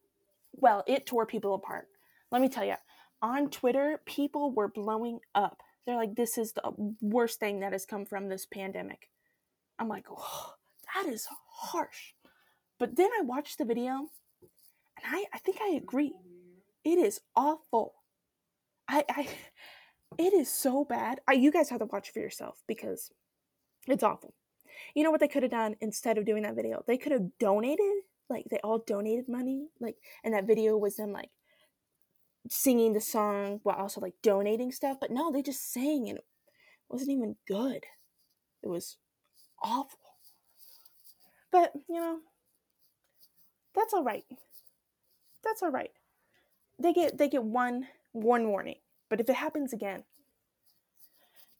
well, 0.56 0.84
it 0.86 1.06
tore 1.06 1.26
people 1.26 1.54
apart. 1.54 1.88
Let 2.30 2.42
me 2.42 2.48
tell 2.48 2.64
you, 2.64 2.74
on 3.22 3.50
Twitter, 3.50 4.00
people 4.06 4.52
were 4.52 4.68
blowing 4.68 5.20
up. 5.34 5.62
They're 5.86 5.96
like, 5.96 6.14
this 6.14 6.38
is 6.38 6.52
the 6.52 6.72
worst 7.00 7.40
thing 7.40 7.60
that 7.60 7.72
has 7.72 7.86
come 7.86 8.04
from 8.04 8.28
this 8.28 8.46
pandemic. 8.46 9.10
I'm 9.78 9.88
like, 9.88 10.06
oh, 10.10 10.54
that 10.94 11.10
is 11.10 11.26
harsh. 11.50 12.14
But 12.78 12.96
then 12.96 13.10
I 13.18 13.22
watched 13.22 13.58
the 13.58 13.64
video 13.64 14.08
and 15.02 15.04
I, 15.04 15.24
I 15.32 15.38
think 15.38 15.58
I 15.62 15.74
agree. 15.74 16.12
It 16.84 16.98
is 16.98 17.20
awful. 17.36 17.94
I, 18.88 19.04
I 19.08 19.28
it 20.18 20.32
is 20.32 20.48
so 20.48 20.84
bad. 20.84 21.20
I, 21.26 21.32
you 21.32 21.50
guys 21.50 21.70
have 21.70 21.80
to 21.80 21.86
watch 21.86 22.10
for 22.10 22.20
yourself 22.20 22.62
because 22.66 23.10
it's 23.86 24.02
awful. 24.02 24.34
You 24.94 25.02
know 25.02 25.10
what 25.10 25.20
they 25.20 25.28
could 25.28 25.42
have 25.42 25.52
done 25.52 25.76
instead 25.80 26.18
of 26.18 26.24
doing 26.24 26.42
that 26.42 26.56
video? 26.56 26.84
They 26.86 26.98
could 26.98 27.12
have 27.12 27.38
donated 27.38 28.02
like 28.28 28.46
they 28.50 28.58
all 28.64 28.78
donated 28.78 29.28
money 29.28 29.68
like 29.80 29.96
and 30.22 30.34
that 30.34 30.46
video 30.46 30.76
was 30.76 30.96
them 30.96 31.12
like 31.12 31.30
singing 32.48 32.92
the 32.92 33.00
song 33.00 33.60
while 33.62 33.76
also 33.76 34.00
like 34.00 34.14
donating 34.22 34.70
stuff 34.72 34.98
but 35.00 35.10
no 35.10 35.30
they 35.30 35.42
just 35.42 35.72
sang 35.72 36.08
and 36.08 36.18
it 36.18 36.24
wasn't 36.88 37.10
even 37.10 37.36
good. 37.46 37.84
It 38.62 38.68
was 38.68 38.96
awful. 39.62 39.98
But 41.50 41.72
you 41.88 42.00
know 42.00 42.18
that's 43.74 43.94
all 43.94 44.04
right. 44.04 44.24
That's 45.42 45.62
all 45.62 45.70
right. 45.70 45.90
They 46.78 46.92
get 46.92 47.18
they 47.18 47.28
get 47.28 47.44
one 47.44 47.88
one 48.12 48.48
warning 48.48 48.76
but 49.08 49.20
if 49.20 49.28
it 49.28 49.34
happens 49.34 49.72
again 49.72 50.04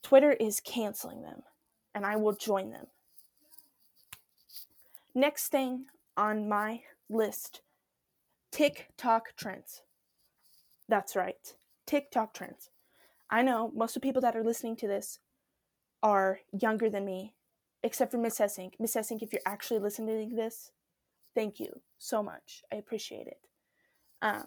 twitter 0.05 0.33
is 0.35 0.61
canceling 0.61 1.23
them 1.23 1.43
and 1.95 2.07
i 2.07 2.15
will 2.15 2.33
join 2.33 2.71
them. 2.71 2.87
Next 5.15 5.49
thing 5.49 5.87
on 6.17 6.49
my 6.49 6.83
list 7.09 7.63
TikTok 8.53 9.37
trends. 9.37 9.83
That's 10.89 11.17
right, 11.17 11.55
TikTok 11.87 12.35
trends. 12.35 12.71
I 13.31 13.43
know 13.43 13.73
most 13.75 13.97
of 13.97 14.03
the 14.03 14.07
people 14.07 14.23
that 14.23 14.37
are 14.37 14.45
listening 14.45 14.77
to 14.77 14.87
this 14.87 15.19
are 16.03 16.41
younger 16.53 16.89
than 16.89 17.05
me, 17.05 17.35
except 17.83 18.13
for 18.13 18.19
Miss 18.19 18.39
Essink. 18.39 18.75
Miss 18.79 18.95
Essink, 18.95 19.23
if 19.23 19.33
you're 19.33 19.43
actually 19.45 19.81
listening 19.81 20.31
to 20.31 20.37
this, 20.37 20.71
thank 21.35 21.59
you 21.59 21.81
so 21.99 22.23
much. 22.23 22.63
I 22.73 22.77
appreciate 22.77 23.27
it. 23.27 23.39
Um, 24.23 24.45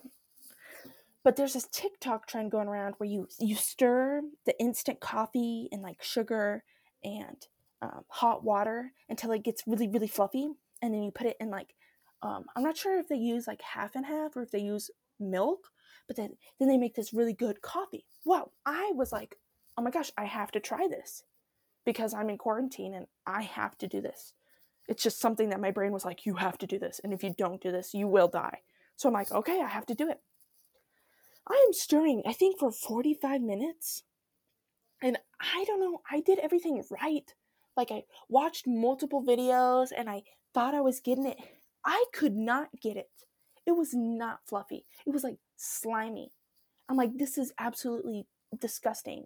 but 1.23 1.35
there's 1.35 1.53
this 1.53 1.67
TikTok 1.69 2.27
trend 2.27 2.51
going 2.51 2.69
around 2.69 2.95
where 2.97 3.09
you 3.09 3.27
you 3.39 3.55
stir 3.55 4.21
the 4.45 4.57
instant 4.57 5.01
coffee 5.01 5.67
and 5.73 5.81
like 5.81 6.01
sugar 6.01 6.63
and 7.03 7.45
um, 7.81 8.05
hot 8.07 8.45
water 8.45 8.93
until 9.09 9.31
it 9.33 9.43
gets 9.43 9.63
really 9.67 9.89
really 9.89 10.07
fluffy 10.07 10.51
and 10.81 10.93
then 10.93 11.03
you 11.03 11.11
put 11.11 11.27
it 11.27 11.37
in 11.39 11.49
like 11.49 11.73
um, 12.21 12.45
I'm 12.55 12.63
not 12.63 12.77
sure 12.77 12.99
if 12.99 13.07
they 13.07 13.15
use 13.15 13.47
like 13.47 13.61
half 13.61 13.95
and 13.95 14.05
half 14.05 14.35
or 14.35 14.41
if 14.41 14.51
they 14.51 14.59
use 14.59 14.89
milk, 15.19 15.69
but 16.07 16.15
then 16.15 16.31
then 16.59 16.67
they 16.67 16.77
make 16.77 16.95
this 16.95 17.13
really 17.13 17.33
good 17.33 17.61
coffee. 17.61 18.05
Wow, 18.25 18.51
I 18.65 18.91
was 18.95 19.11
like, 19.11 19.37
oh 19.77 19.81
my 19.81 19.91
gosh, 19.91 20.11
I 20.17 20.25
have 20.25 20.51
to 20.51 20.59
try 20.59 20.87
this 20.87 21.23
because 21.85 22.13
I'm 22.13 22.29
in 22.29 22.37
quarantine 22.37 22.93
and 22.93 23.07
I 23.25 23.43
have 23.43 23.77
to 23.79 23.87
do 23.87 24.01
this. 24.01 24.33
It's 24.87 25.03
just 25.03 25.19
something 25.19 25.49
that 25.49 25.61
my 25.61 25.71
brain 25.71 25.91
was 25.91 26.05
like, 26.05 26.25
you 26.25 26.35
have 26.35 26.57
to 26.59 26.67
do 26.67 26.79
this. 26.79 26.99
And 27.03 27.13
if 27.13 27.23
you 27.23 27.33
don't 27.37 27.61
do 27.61 27.71
this, 27.71 27.93
you 27.93 28.07
will 28.07 28.27
die. 28.27 28.59
So 28.95 29.07
I'm 29.07 29.13
like, 29.13 29.31
okay, 29.31 29.61
I 29.61 29.67
have 29.67 29.85
to 29.87 29.95
do 29.95 30.09
it. 30.09 30.19
I 31.47 31.63
am 31.65 31.73
stirring, 31.73 32.23
I 32.25 32.33
think, 32.33 32.59
for 32.59 32.71
45 32.71 33.41
minutes. 33.41 34.03
And 35.01 35.17
I 35.39 35.63
don't 35.65 35.79
know, 35.79 36.01
I 36.11 36.21
did 36.21 36.39
everything 36.39 36.83
right. 36.89 37.33
Like, 37.75 37.91
I 37.91 38.03
watched 38.27 38.65
multiple 38.65 39.23
videos 39.23 39.89
and 39.95 40.09
I 40.09 40.23
thought 40.57 40.73
I 40.73 40.81
was 40.81 40.99
getting 40.99 41.27
it. 41.27 41.37
I 41.85 42.05
could 42.13 42.35
not 42.35 42.69
get 42.81 42.97
it. 42.97 43.11
It 43.67 43.73
was 43.73 43.93
not 43.93 44.39
fluffy, 44.47 44.85
it 45.05 45.11
was 45.11 45.23
like 45.23 45.37
slimy. 45.55 46.31
I'm 46.89 46.97
like, 46.97 47.15
this 47.15 47.37
is 47.37 47.53
absolutely 47.59 48.25
disgusting. 48.59 49.25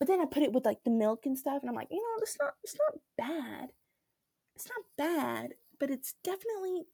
But 0.00 0.08
then 0.08 0.20
I 0.20 0.24
put 0.24 0.42
it 0.42 0.52
with 0.52 0.64
like 0.64 0.82
the 0.82 0.90
milk 0.90 1.24
and 1.24 1.38
stuff, 1.38 1.62
and 1.62 1.70
I'm 1.70 1.76
like, 1.76 1.86
you 1.92 1.98
know, 1.98 2.20
it's 2.20 2.36
not 2.40 2.54
it's 2.64 2.74
not 2.76 3.00
bad. 3.16 3.68
It's 4.56 4.68
not 4.68 4.84
bad, 4.98 5.54
but 5.78 5.90
it's 5.90 6.14
definitely 6.24 6.86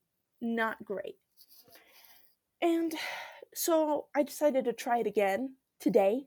not 0.43 0.85
great. 0.85 1.17
And 2.61 2.95
so 3.55 4.09
I 4.15 4.23
decided 4.23 4.67
to 4.67 4.75
try 4.75 4.99
it 4.99 5.07
again 5.07 5.55
today. 5.81 6.27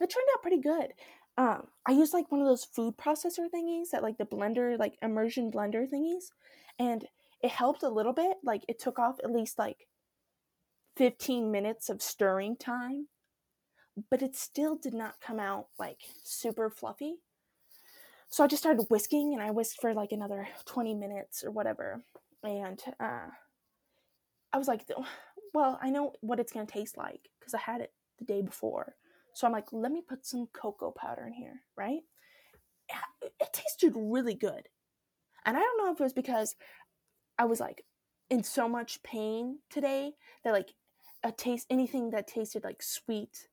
It 0.00 0.10
turned 0.10 0.26
out 0.34 0.42
pretty 0.42 0.60
good. 0.60 0.94
Um, 1.36 1.66
I 1.86 1.92
used 1.92 2.14
like 2.14 2.30
one 2.30 2.40
of 2.40 2.46
those 2.46 2.64
food 2.64 2.96
processor 2.96 3.48
thingies 3.52 3.90
that 3.90 4.02
like 4.02 4.18
the 4.18 4.24
blender, 4.24 4.78
like 4.78 4.94
immersion 5.02 5.50
blender 5.50 5.86
thingies, 5.90 6.30
and 6.78 7.04
it 7.42 7.50
helped 7.50 7.82
a 7.82 7.88
little 7.88 8.12
bit. 8.12 8.36
Like 8.42 8.62
it 8.68 8.78
took 8.78 8.98
off 8.98 9.16
at 9.22 9.32
least 9.32 9.58
like 9.58 9.88
15 10.96 11.50
minutes 11.50 11.88
of 11.88 12.02
stirring 12.02 12.56
time, 12.56 13.08
but 14.10 14.22
it 14.22 14.36
still 14.36 14.76
did 14.76 14.94
not 14.94 15.20
come 15.20 15.40
out 15.40 15.66
like 15.78 15.98
super 16.22 16.70
fluffy. 16.70 17.16
So 18.28 18.42
I 18.42 18.46
just 18.46 18.62
started 18.62 18.86
whisking 18.88 19.32
and 19.32 19.42
I 19.42 19.50
whisked 19.50 19.80
for 19.80 19.94
like 19.94 20.12
another 20.12 20.48
20 20.66 20.94
minutes 20.94 21.44
or 21.44 21.50
whatever. 21.50 22.02
And 22.42 22.80
uh, 23.00 23.28
I 24.52 24.58
was 24.58 24.68
like, 24.68 24.88
well, 25.54 25.78
I 25.82 25.90
know 25.90 26.12
what 26.20 26.40
it's 26.40 26.52
going 26.52 26.66
to 26.66 26.72
taste 26.72 26.96
like 26.96 27.28
because 27.38 27.54
I 27.54 27.60
had 27.60 27.80
it 27.80 27.92
the 28.18 28.24
day 28.24 28.42
before. 28.42 28.94
So 29.34 29.46
I'm 29.46 29.52
like, 29.52 29.72
let 29.72 29.92
me 29.92 30.00
put 30.00 30.24
some 30.24 30.48
cocoa 30.52 30.92
powder 30.92 31.26
in 31.26 31.32
here, 31.32 31.60
right? 31.76 32.00
It, 33.20 33.32
it 33.40 33.52
tasted 33.52 33.92
really 33.96 34.34
good. 34.34 34.68
And 35.44 35.56
I 35.56 35.60
don't 35.60 35.78
know 35.78 35.92
if 35.92 36.00
it 36.00 36.02
was 36.02 36.12
because 36.12 36.54
I 37.38 37.44
was 37.44 37.60
like 37.60 37.84
in 38.30 38.44
so 38.44 38.68
much 38.68 39.02
pain 39.02 39.58
today 39.70 40.12
that 40.44 40.52
like 40.52 40.72
a 41.22 41.32
taste 41.32 41.66
anything 41.68 42.10
that 42.10 42.28
tasted 42.28 42.64
like 42.64 42.82
sweet 42.82 43.48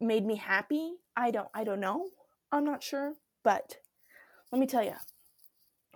made 0.00 0.24
me 0.24 0.36
happy. 0.36 0.92
I 1.16 1.30
don't 1.30 1.48
I 1.54 1.64
don't 1.64 1.80
know. 1.80 2.08
I'm 2.52 2.64
not 2.64 2.82
sure, 2.82 3.14
but 3.42 3.78
let 4.52 4.58
me 4.60 4.66
tell 4.66 4.84
you. 4.84 4.94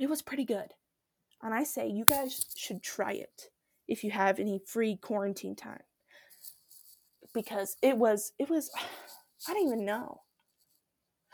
It 0.00 0.08
was 0.08 0.22
pretty 0.22 0.44
good. 0.44 0.72
And 1.42 1.52
I 1.52 1.64
say 1.64 1.88
you 1.88 2.04
guys 2.04 2.46
should 2.56 2.82
try 2.82 3.12
it 3.12 3.50
if 3.86 4.02
you 4.02 4.10
have 4.10 4.38
any 4.38 4.60
free 4.64 4.96
quarantine 4.96 5.54
time 5.54 5.82
because 7.34 7.76
it 7.82 7.96
was 7.96 8.32
it 8.38 8.50
was 8.50 8.70
I 9.48 9.54
don't 9.54 9.66
even 9.66 9.84
know. 9.84 10.22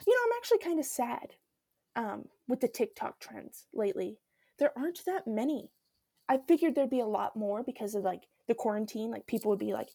You 0.06 0.14
know, 0.14 0.20
I'm 0.24 0.38
actually 0.38 0.58
kind 0.58 0.78
of 0.78 0.86
sad 0.86 1.34
um, 1.96 2.28
with 2.46 2.60
the 2.60 2.68
TikTok 2.68 3.18
trends 3.20 3.66
lately. 3.74 4.18
There 4.58 4.72
aren't 4.76 5.04
that 5.06 5.26
many. 5.26 5.70
I 6.28 6.38
figured 6.46 6.74
there'd 6.74 6.90
be 6.90 7.00
a 7.00 7.06
lot 7.06 7.36
more 7.36 7.62
because 7.62 7.94
of 7.94 8.04
like 8.04 8.22
the 8.46 8.54
quarantine. 8.54 9.10
Like 9.10 9.26
people 9.26 9.50
would 9.50 9.58
be 9.58 9.72
like 9.72 9.90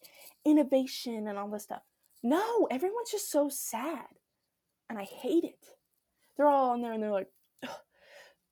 innovation 0.45 1.27
and 1.27 1.37
all 1.37 1.49
this 1.49 1.63
stuff. 1.63 1.83
No, 2.21 2.67
everyone's 2.71 3.11
just 3.11 3.31
so 3.31 3.49
sad, 3.49 4.07
and 4.89 4.97
I 4.97 5.03
hate 5.03 5.43
it. 5.43 5.65
They're 6.37 6.47
all 6.47 6.71
on 6.71 6.81
there 6.81 6.93
and 6.93 7.03
they're 7.03 7.11
like, 7.11 7.29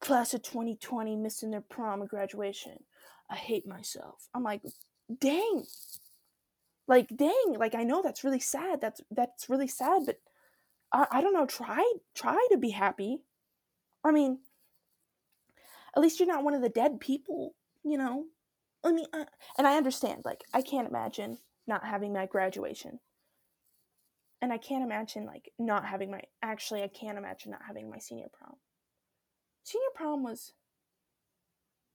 class 0.01 0.33
of 0.33 0.41
2020 0.41 1.15
missing 1.15 1.51
their 1.51 1.61
prom 1.61 2.01
and 2.01 2.09
graduation. 2.09 2.83
I 3.29 3.35
hate 3.35 3.67
myself. 3.67 4.27
I'm 4.33 4.43
like, 4.43 4.61
dang. 5.19 5.63
Like, 6.91 7.15
dang. 7.15 7.55
Like, 7.57 7.73
I 7.73 7.85
know 7.85 8.01
that's 8.01 8.25
really 8.25 8.41
sad. 8.41 8.81
That's 8.81 8.99
that's 9.09 9.49
really 9.49 9.69
sad, 9.69 10.01
but 10.05 10.17
I, 10.91 11.07
I 11.09 11.21
don't 11.21 11.33
know. 11.33 11.45
Try 11.45 11.81
try 12.13 12.45
to 12.51 12.57
be 12.57 12.71
happy. 12.71 13.23
I 14.03 14.11
mean, 14.11 14.39
at 15.95 16.01
least 16.01 16.19
you're 16.19 16.27
not 16.27 16.43
one 16.43 16.53
of 16.53 16.61
the 16.61 16.67
dead 16.67 16.99
people, 16.99 17.55
you 17.85 17.97
know. 17.97 18.25
I 18.83 18.91
mean, 18.91 19.05
uh, 19.13 19.23
and 19.57 19.65
I 19.65 19.77
understand. 19.77 20.23
Like, 20.25 20.43
I 20.53 20.61
can't 20.61 20.89
imagine 20.89 21.37
not 21.65 21.85
having 21.85 22.11
my 22.11 22.25
graduation, 22.25 22.99
and 24.41 24.51
I 24.51 24.57
can't 24.57 24.83
imagine 24.83 25.25
like 25.25 25.49
not 25.57 25.85
having 25.85 26.11
my. 26.11 26.23
Actually, 26.43 26.83
I 26.83 26.89
can't 26.89 27.17
imagine 27.17 27.51
not 27.51 27.61
having 27.65 27.89
my 27.89 27.99
senior 27.99 28.27
prom. 28.33 28.57
Senior 29.63 29.91
prom 29.95 30.23
was 30.23 30.51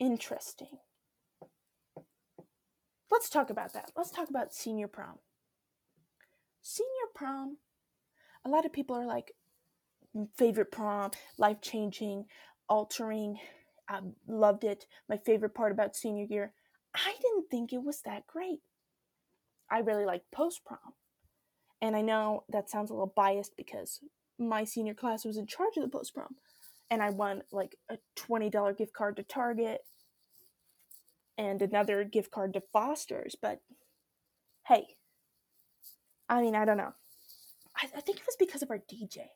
interesting 0.00 0.78
let's 3.10 3.28
talk 3.28 3.50
about 3.50 3.72
that. 3.72 3.92
Let's 3.96 4.10
talk 4.10 4.28
about 4.30 4.54
senior 4.54 4.88
prom. 4.88 5.18
Senior 6.62 6.90
prom, 7.14 7.58
a 8.44 8.48
lot 8.48 8.66
of 8.66 8.72
people 8.72 8.96
are 8.96 9.06
like, 9.06 9.32
mm, 10.16 10.28
favorite 10.36 10.72
prom, 10.72 11.12
life 11.38 11.60
changing, 11.60 12.26
altering. 12.68 13.38
I 13.88 14.00
loved 14.26 14.64
it. 14.64 14.86
My 15.08 15.16
favorite 15.16 15.54
part 15.54 15.72
about 15.72 15.96
senior 15.96 16.26
year. 16.28 16.52
I 16.94 17.14
didn't 17.20 17.50
think 17.50 17.72
it 17.72 17.82
was 17.82 18.00
that 18.02 18.26
great. 18.26 18.60
I 19.70 19.78
really 19.78 20.04
liked 20.04 20.30
post 20.32 20.64
prom. 20.64 20.94
And 21.82 21.94
I 21.94 22.00
know 22.00 22.44
that 22.48 22.70
sounds 22.70 22.90
a 22.90 22.94
little 22.94 23.12
biased 23.14 23.56
because 23.56 24.00
my 24.38 24.64
senior 24.64 24.94
class 24.94 25.24
was 25.24 25.36
in 25.36 25.46
charge 25.46 25.76
of 25.76 25.82
the 25.82 25.88
post 25.88 26.14
prom. 26.14 26.36
And 26.90 27.02
I 27.02 27.10
won 27.10 27.42
like 27.52 27.76
a 27.90 27.98
$20 28.16 28.76
gift 28.76 28.92
card 28.92 29.16
to 29.16 29.22
Target 29.22 29.80
and 31.38 31.60
another 31.62 32.04
gift 32.04 32.30
card 32.30 32.54
to 32.54 32.62
Foster's. 32.72 33.36
But 33.40 33.60
hey, 34.66 34.96
I 36.28 36.40
mean, 36.40 36.54
I 36.54 36.64
don't 36.64 36.76
know. 36.76 36.94
I, 37.76 37.88
I 37.96 38.00
think 38.00 38.18
it 38.18 38.26
was 38.26 38.36
because 38.38 38.62
of 38.62 38.70
our 38.70 38.78
DJ. 38.78 39.26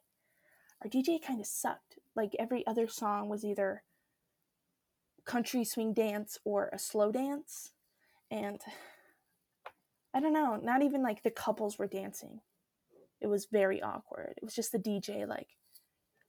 Our 0.83 0.91
DJ 0.91 1.23
kind 1.25 1.41
of 1.41 1.47
sucked. 1.47 1.99
Like 2.17 2.33
every 2.39 2.67
other 2.67 2.89
song 2.89 3.29
was 3.29 3.45
either 3.45 3.83
country 5.25 5.65
swing 5.65 5.93
dance 5.93 6.39
or 6.45 6.71
a 6.73 6.79
slow 6.79 7.13
dance. 7.13 7.73
And 8.31 8.61
I 10.15 10.21
don't 10.21 10.33
know, 10.33 10.57
not 10.57 10.83
even 10.83 11.03
like 11.03 11.23
the 11.23 11.31
couples 11.31 11.79
were 11.79 11.87
dancing. 11.87 12.41
It 13.21 13.27
was 13.27 13.47
very 13.53 13.83
awkward. 13.83 14.35
It 14.39 14.45
was 14.45 14.55
just 14.55 14.73
the 14.73 14.79
DJ 14.79 15.29
like 15.29 15.49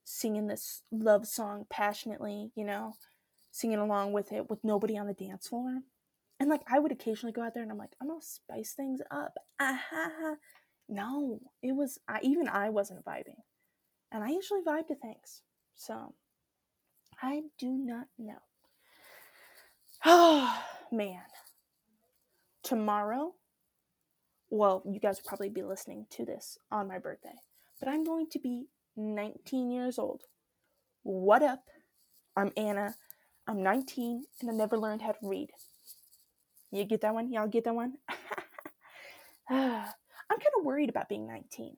singing 0.04 0.48
this 0.48 0.84
love 0.92 1.26
song 1.26 1.66
passionately, 1.70 2.52
you 2.56 2.66
know, 2.66 2.94
singing 3.52 3.80
along 3.80 4.14
with 4.14 4.32
it 4.32 4.50
with 4.50 4.64
nobody 4.64 4.98
on 4.98 5.08
the 5.08 5.14
dance 5.14 5.48
floor. 5.48 5.82
And 6.40 6.50
like 6.50 6.62
I 6.68 6.80
would 6.80 6.92
occasionally 6.92 7.34
go 7.34 7.44
out 7.44 7.54
there 7.54 7.64
and 7.64 7.72
I'm 7.72 7.78
like, 7.78 7.96
I'm 8.02 8.08
gonna 8.08 8.22
spice 8.22 8.74
things 8.74 9.02
up. 9.12 9.34
Ah-ha-ha. 9.60 10.36
No, 10.90 11.40
it 11.62 11.74
was 11.74 12.00
I 12.08 12.20
even 12.24 12.48
I 12.48 12.70
wasn't 12.70 13.06
vibing. 13.06 13.42
And 14.12 14.24
I 14.24 14.30
usually 14.30 14.62
vibe 14.62 14.88
to 14.88 14.96
things. 14.96 15.42
So 15.76 16.16
I 17.22 17.44
do 17.60 17.70
not 17.70 18.08
know. 18.18 18.40
Oh 20.06 20.64
man. 20.92 21.22
Tomorrow, 22.64 23.34
well, 24.50 24.84
you 24.86 25.00
guys 25.00 25.18
will 25.18 25.28
probably 25.28 25.50
be 25.50 25.64
listening 25.64 26.06
to 26.12 26.26
this 26.26 26.58
on 26.72 26.88
my 26.88 27.00
birthday, 27.00 27.36
but 27.80 27.90
I'm 27.90 28.04
going 28.04 28.28
to 28.32 28.40
be 28.40 28.66
19 28.96 29.72
years 29.72 29.98
old. 29.98 30.24
What 31.04 31.42
up? 31.42 31.64
I'm 32.36 32.52
Anna. 32.56 32.96
I'm 33.48 33.64
19 33.64 34.26
and 34.40 34.50
I 34.50 34.54
never 34.54 34.78
learned 34.78 35.02
how 35.02 35.12
to 35.12 35.28
read. 35.28 35.50
You 36.72 36.86
get 36.86 37.02
that 37.02 37.14
one? 37.14 37.32
Y'all 37.32 37.48
get 37.48 37.66
that 37.66 37.76
one? 37.76 37.96
I'm 39.50 40.40
kind 40.40 40.54
of 40.58 40.66
worried 40.66 40.90
about 40.90 41.10
being 41.10 41.28
19 41.28 41.76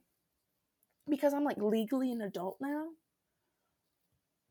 because 1.09 1.33
I'm 1.33 1.43
like 1.43 1.57
legally 1.57 2.11
an 2.11 2.21
adult 2.21 2.57
now. 2.61 2.87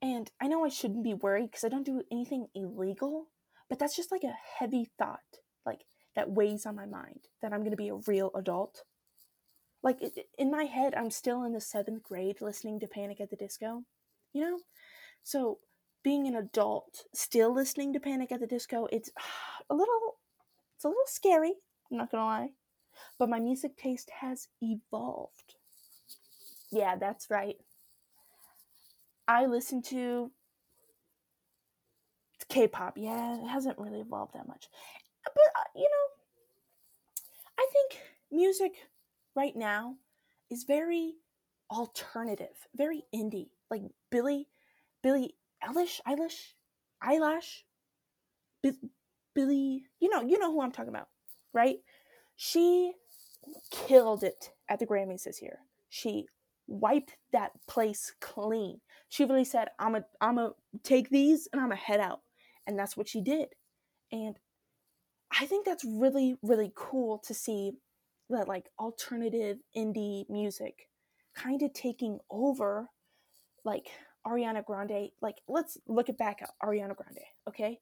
And 0.01 0.31
I 0.41 0.49
know 0.49 0.65
I 0.65 0.69
shouldn't 0.69 1.05
be 1.05 1.15
worried 1.15 1.51
because 1.53 1.63
I 1.63 1.69
don't 1.69 1.87
do 1.87 2.03
anything 2.11 2.49
illegal, 2.55 3.29
but 3.69 3.79
that's 3.79 3.95
just 3.95 4.11
like 4.11 4.25
a 4.25 4.35
heavy 4.59 4.91
thought, 4.99 5.21
like 5.65 5.83
that 6.17 6.31
weighs 6.31 6.67
on 6.67 6.75
my 6.75 6.87
mind 6.87 7.29
that 7.41 7.53
I'm 7.53 7.61
going 7.61 7.71
to 7.71 7.77
be 7.77 7.91
a 7.91 8.01
real 8.09 8.33
adult. 8.35 8.83
Like 9.83 9.99
in 10.37 10.51
my 10.51 10.65
head, 10.65 10.95
I'm 10.95 11.11
still 11.11 11.45
in 11.45 11.53
the 11.53 11.61
seventh 11.61 12.03
grade 12.03 12.41
listening 12.41 12.81
to 12.81 12.89
Panic 12.89 13.21
at 13.21 13.31
the 13.31 13.37
Disco, 13.37 13.85
you 14.33 14.41
know? 14.41 14.59
So 15.23 15.59
being 16.03 16.27
an 16.27 16.37
adult 16.37 17.05
still 17.15 17.55
listening 17.55 17.93
to 17.93 18.01
Panic 18.01 18.33
at 18.33 18.41
the 18.41 18.47
Disco, 18.47 18.87
it's 18.93 19.11
a 19.71 19.75
little 19.75 20.17
it's 20.77 20.85
a 20.85 20.89
little 20.89 21.03
scary, 21.07 21.55
I'm 21.91 21.99
not 21.99 22.11
gonna 22.11 22.25
lie. 22.25 22.49
But 23.19 23.29
my 23.29 23.41
music 23.41 23.77
taste 23.77 24.11
has 24.21 24.49
evolved. 24.61 25.55
Yeah, 26.71 26.97
that's 26.97 27.31
right. 27.31 27.57
I 29.29 29.47
listen 29.47 29.83
to 29.83 30.31
K-pop. 32.49 32.95
Yeah, 32.97 33.37
it 33.37 33.47
hasn't 33.47 33.79
really 33.79 34.01
evolved 34.01 34.35
that 34.35 34.49
much. 34.49 34.69
But 35.25 35.33
uh, 35.37 35.71
you 35.75 35.89
know, 35.89 37.53
I 37.59 37.67
think 37.73 38.03
music 38.31 38.73
right 39.35 39.55
now 39.57 39.97
is 40.51 40.65
very 40.65 41.15
alternative, 41.71 42.69
very 42.75 43.05
indie, 43.15 43.49
like 43.71 43.83
Billie, 44.11 44.49
Billie 45.03 45.35
Eilish, 45.65 46.01
Eilish, 46.07 46.55
eyelash, 47.01 47.65
Billie. 49.35 49.85
You 50.01 50.09
know, 50.09 50.23
you 50.23 50.39
know 50.39 50.53
who 50.53 50.63
I'm 50.63 50.73
talking 50.73 50.91
about, 50.91 51.09
right? 51.53 51.77
She 52.37 52.93
killed 53.71 54.23
it 54.23 54.53
at 54.69 54.79
the 54.79 54.87
Grammys 54.87 55.25
this 55.25 55.43
year. 55.43 55.61
She 55.89 56.27
wiped 56.67 57.17
that 57.33 57.53
place 57.67 58.13
clean. 58.21 58.81
She 59.09 59.25
really 59.25 59.45
said, 59.45 59.69
"I'm 59.79 59.95
a, 59.95 60.05
I'm 60.21 60.39
a 60.39 60.53
take 60.83 61.11
these 61.11 61.49
and 61.53 61.61
I'm 61.61 61.73
a 61.73 61.77
head 61.77 62.01
out," 62.01 62.21
and 62.67 62.79
that's 62.79 62.97
what 62.97 63.09
she 63.09 63.21
did. 63.21 63.49
And 64.11 64.39
I 65.39 65.47
think 65.47 65.65
that's 65.65 65.85
really, 65.85 66.37
really 66.43 66.73
cool 66.75 67.19
to 67.27 67.35
see 67.35 67.73
that 68.31 68.49
like 68.49 68.69
alternative 68.79 69.59
indie 69.77 70.29
music 70.29 70.89
kind 71.35 71.63
of 71.63 71.73
taking 71.73 72.19
over 72.31 72.89
like 73.65 73.89
Ariana 74.27 74.65
Grande. 74.65 75.11
Like, 75.21 75.37
let's 75.49 75.79
look 75.87 76.09
it 76.09 76.19
back 76.19 76.43
at 76.43 76.51
Ariana 76.63 76.97
Grande, 76.97 77.25
okay? 77.49 77.81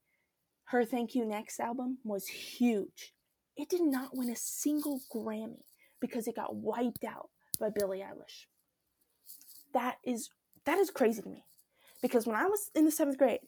Her 0.64 0.84
Thank 0.84 1.14
You 1.14 1.24
Next 1.24 1.58
album 1.60 1.98
was 2.04 2.26
huge. 2.28 3.12
It 3.56 3.68
did 3.68 3.82
not 3.82 4.16
win 4.16 4.30
a 4.30 4.36
single 4.36 5.00
Grammy 5.14 5.64
because 6.00 6.26
it 6.28 6.36
got 6.36 6.54
wiped 6.54 7.04
out 7.04 7.30
by 7.58 7.68
Billie 7.68 7.98
Eilish. 7.98 8.46
That 9.74 9.96
is 10.04 10.30
that 10.64 10.78
is 10.78 10.90
crazy 10.90 11.22
to 11.22 11.28
me. 11.28 11.44
Because 12.02 12.26
when 12.26 12.36
I 12.36 12.46
was 12.46 12.70
in 12.74 12.84
the 12.84 12.90
seventh 12.90 13.18
grade, 13.18 13.40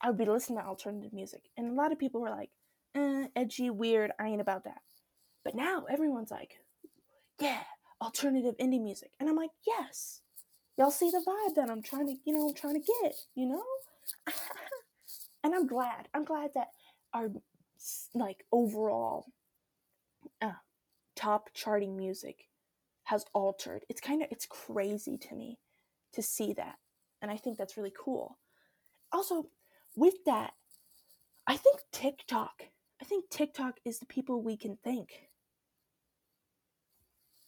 I 0.00 0.08
would 0.08 0.18
be 0.18 0.24
listening 0.24 0.58
to 0.58 0.64
alternative 0.64 1.12
music. 1.12 1.42
And 1.56 1.70
a 1.70 1.74
lot 1.74 1.92
of 1.92 1.98
people 1.98 2.20
were 2.20 2.30
like, 2.30 2.50
eh, 2.94 3.26
edgy, 3.36 3.70
weird, 3.70 4.12
I 4.18 4.28
ain't 4.28 4.40
about 4.40 4.64
that. 4.64 4.80
But 5.44 5.54
now 5.54 5.84
everyone's 5.90 6.30
like, 6.30 6.54
yeah, 7.38 7.62
alternative 8.00 8.54
indie 8.60 8.82
music. 8.82 9.10
And 9.20 9.28
I'm 9.28 9.36
like, 9.36 9.50
yes. 9.66 10.20
Y'all 10.80 10.90
see 10.90 11.10
the 11.10 11.22
vibe 11.28 11.56
that 11.56 11.70
I'm 11.70 11.82
trying 11.82 12.06
to, 12.06 12.14
you 12.24 12.32
know, 12.32 12.54
trying 12.56 12.80
to 12.80 12.92
get, 13.02 13.14
you 13.34 13.46
know? 13.46 13.62
and 15.44 15.54
I'm 15.54 15.66
glad. 15.66 16.08
I'm 16.14 16.24
glad 16.24 16.52
that 16.54 16.68
our 17.12 17.28
like 18.14 18.46
overall 18.50 19.26
uh, 20.40 20.52
top 21.14 21.50
charting 21.52 21.98
music 21.98 22.46
has 23.04 23.26
altered. 23.34 23.84
It's 23.90 24.00
kind 24.00 24.22
of 24.22 24.28
it's 24.30 24.46
crazy 24.46 25.18
to 25.18 25.34
me 25.34 25.58
to 26.14 26.22
see 26.22 26.54
that. 26.54 26.76
And 27.20 27.30
I 27.30 27.36
think 27.36 27.58
that's 27.58 27.76
really 27.76 27.92
cool. 28.02 28.38
Also, 29.12 29.48
with 29.96 30.14
that, 30.24 30.52
I 31.46 31.58
think 31.58 31.80
TikTok 31.92 32.62
I 33.02 33.04
think 33.04 33.28
TikTok 33.30 33.80
is 33.84 33.98
the 33.98 34.06
people 34.06 34.42
we 34.42 34.56
can 34.56 34.78
thank. 34.82 35.28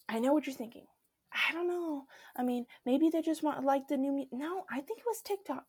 I 0.09 0.19
know 0.19 0.35
what 0.35 0.47
you're 0.47 0.55
thinking. 0.55 0.87
I 1.33 1.53
don't 1.53 1.69
know. 1.69 2.07
I 2.37 2.43
mean, 2.43 2.67
maybe 2.85 3.09
they 3.09 3.23
just 3.23 3.43
want 3.43 3.65
like 3.65 3.89
the 3.89 3.97
new. 3.97 4.27
No, 4.33 4.65
I 4.71 4.81
think 4.81 5.01
it 5.01 5.07
was 5.07 5.21
TikTok 5.23 5.65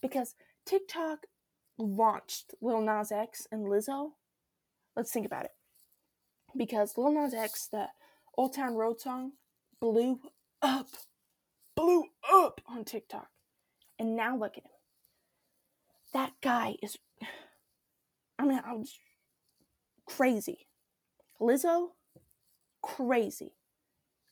because 0.00 0.34
TikTok 0.64 1.26
launched 1.78 2.54
Lil 2.60 2.80
Nas 2.80 3.12
X 3.12 3.46
and 3.50 3.66
Lizzo. 3.66 4.12
Let's 4.94 5.12
think 5.12 5.26
about 5.26 5.44
it. 5.44 5.52
Because 6.56 6.96
Lil 6.96 7.12
Nas 7.12 7.34
X, 7.34 7.68
the 7.70 7.88
Old 8.36 8.54
Town 8.54 8.74
Road 8.74 9.00
song, 9.00 9.32
blew 9.80 10.20
up, 10.62 10.88
blew 11.74 12.04
up 12.32 12.60
on 12.66 12.84
TikTok, 12.84 13.28
and 13.98 14.16
now 14.16 14.36
look 14.36 14.56
at 14.56 14.64
him. 14.64 14.70
That 16.12 16.32
guy 16.40 16.76
is 16.82 16.96
I 18.38 18.44
mean, 18.44 18.60
I 18.64 18.74
was 18.74 18.98
crazy. 20.06 20.66
Lizzo, 21.40 21.88
crazy. 22.82 23.52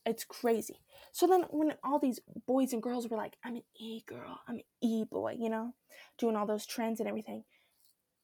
It's 0.06 0.24
crazy. 0.24 0.80
So 1.12 1.26
then, 1.26 1.44
when 1.50 1.74
all 1.82 1.98
these 1.98 2.20
boys 2.46 2.72
and 2.72 2.82
girls 2.82 3.08
were 3.08 3.16
like, 3.16 3.36
I'm 3.44 3.56
an 3.56 3.62
e 3.78 4.02
girl, 4.06 4.40
I'm 4.46 4.56
an 4.56 4.62
e 4.82 5.04
boy, 5.04 5.36
you 5.38 5.48
know, 5.48 5.74
doing 6.18 6.36
all 6.36 6.46
those 6.46 6.66
trends 6.66 7.00
and 7.00 7.08
everything, 7.08 7.44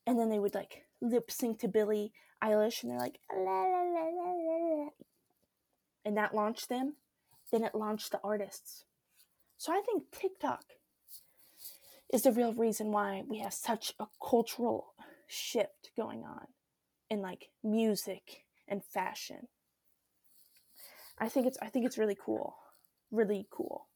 and 0.07 0.19
then 0.19 0.29
they 0.29 0.39
would 0.39 0.55
like 0.55 0.85
lip 1.01 1.31
sync 1.31 1.61
to 1.61 1.69
Billie 1.69 2.13
Eilish, 2.43 2.83
and 2.83 2.93
they're 2.93 2.99
like, 2.99 3.19
la, 3.35 3.63
la, 3.63 3.83
la, 3.83 4.05
la, 4.09 4.33
la. 4.33 4.89
and 6.05 6.17
that 6.17 6.35
launched 6.35 6.69
them. 6.69 6.97
Then 7.51 7.65
it 7.65 7.75
launched 7.75 8.13
the 8.13 8.21
artists. 8.23 8.85
So 9.57 9.73
I 9.73 9.83
think 9.85 10.05
TikTok 10.13 10.65
is 12.13 12.23
the 12.23 12.33
real 12.33 12.55
reason 12.55 12.93
why 12.93 13.23
we 13.29 13.39
have 13.39 13.55
such 13.55 13.95
a 13.99 14.07
cultural 14.27 14.95
shift 15.27 15.91
going 15.97 16.25
on 16.25 16.47
in 17.09 17.21
like 17.23 17.51
music 17.63 18.45
and 18.69 18.85
fashion. 18.85 19.49
I 21.21 21.29
think 21.29 21.47
it's 21.47 21.59
I 21.61 21.67
think 21.69 21.85
it's 21.85 21.99
really 21.99 22.17
cool. 22.19 22.57
Really 23.11 23.47
cool. 23.51 23.87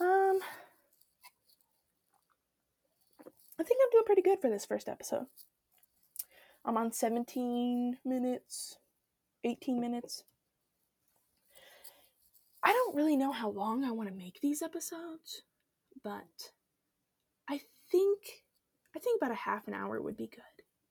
Um 0.00 0.40
I 3.60 3.64
think 3.64 3.80
I'm 3.82 3.90
doing 3.90 4.04
pretty 4.04 4.22
good 4.22 4.40
for 4.40 4.50
this 4.50 4.66
first 4.66 4.88
episode. 4.88 5.26
I'm 6.64 6.76
on 6.76 6.92
17 6.92 7.98
minutes, 8.04 8.78
18 9.44 9.80
minutes. 9.80 10.24
I 12.62 12.72
don't 12.72 12.96
really 12.96 13.16
know 13.16 13.32
how 13.32 13.50
long 13.50 13.84
I 13.84 13.92
want 13.92 14.08
to 14.08 14.14
make 14.14 14.40
these 14.40 14.62
episodes, 14.62 15.42
but 16.02 16.52
I 17.48 17.60
think 17.90 18.18
I 18.94 18.98
think 18.98 19.20
about 19.20 19.32
a 19.32 19.36
half 19.36 19.68
an 19.68 19.74
hour 19.74 20.00
would 20.02 20.16
be 20.16 20.26
good. 20.26 20.42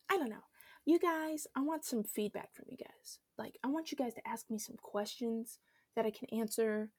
I 0.09 0.17
don't 0.17 0.29
know. 0.29 0.46
You 0.87 0.99
guys, 0.99 1.47
I 1.53 1.59
want 1.59 1.83
some 1.83 2.05
feedback 2.05 2.55
from 2.55 2.67
you 2.69 2.77
guys. 2.77 3.19
Like, 3.37 3.57
I 3.61 3.67
want 3.67 3.91
you 3.91 3.97
guys 3.97 4.13
to 4.13 4.25
ask 4.25 4.49
me 4.49 4.57
some 4.57 4.77
questions 4.81 5.59
that 5.97 6.05
I 6.05 6.11
can 6.11 6.29
answer 6.39 6.91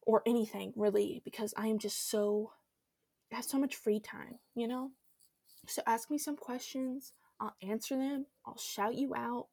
or 0.00 0.22
anything 0.26 0.72
really 0.74 1.20
because 1.22 1.52
I 1.58 1.66
am 1.66 1.78
just 1.78 2.08
so 2.08 2.52
I 3.30 3.36
have 3.36 3.44
so 3.44 3.58
much 3.58 3.76
free 3.76 4.00
time, 4.00 4.38
you 4.54 4.66
know? 4.66 4.92
So 5.66 5.82
ask 5.86 6.10
me 6.10 6.16
some 6.16 6.36
questions. 6.36 7.12
I'll 7.38 7.54
answer 7.62 7.98
them. 7.98 8.24
I'll 8.46 8.56
shout 8.56 8.94
you 8.94 9.14
out. 9.14 9.48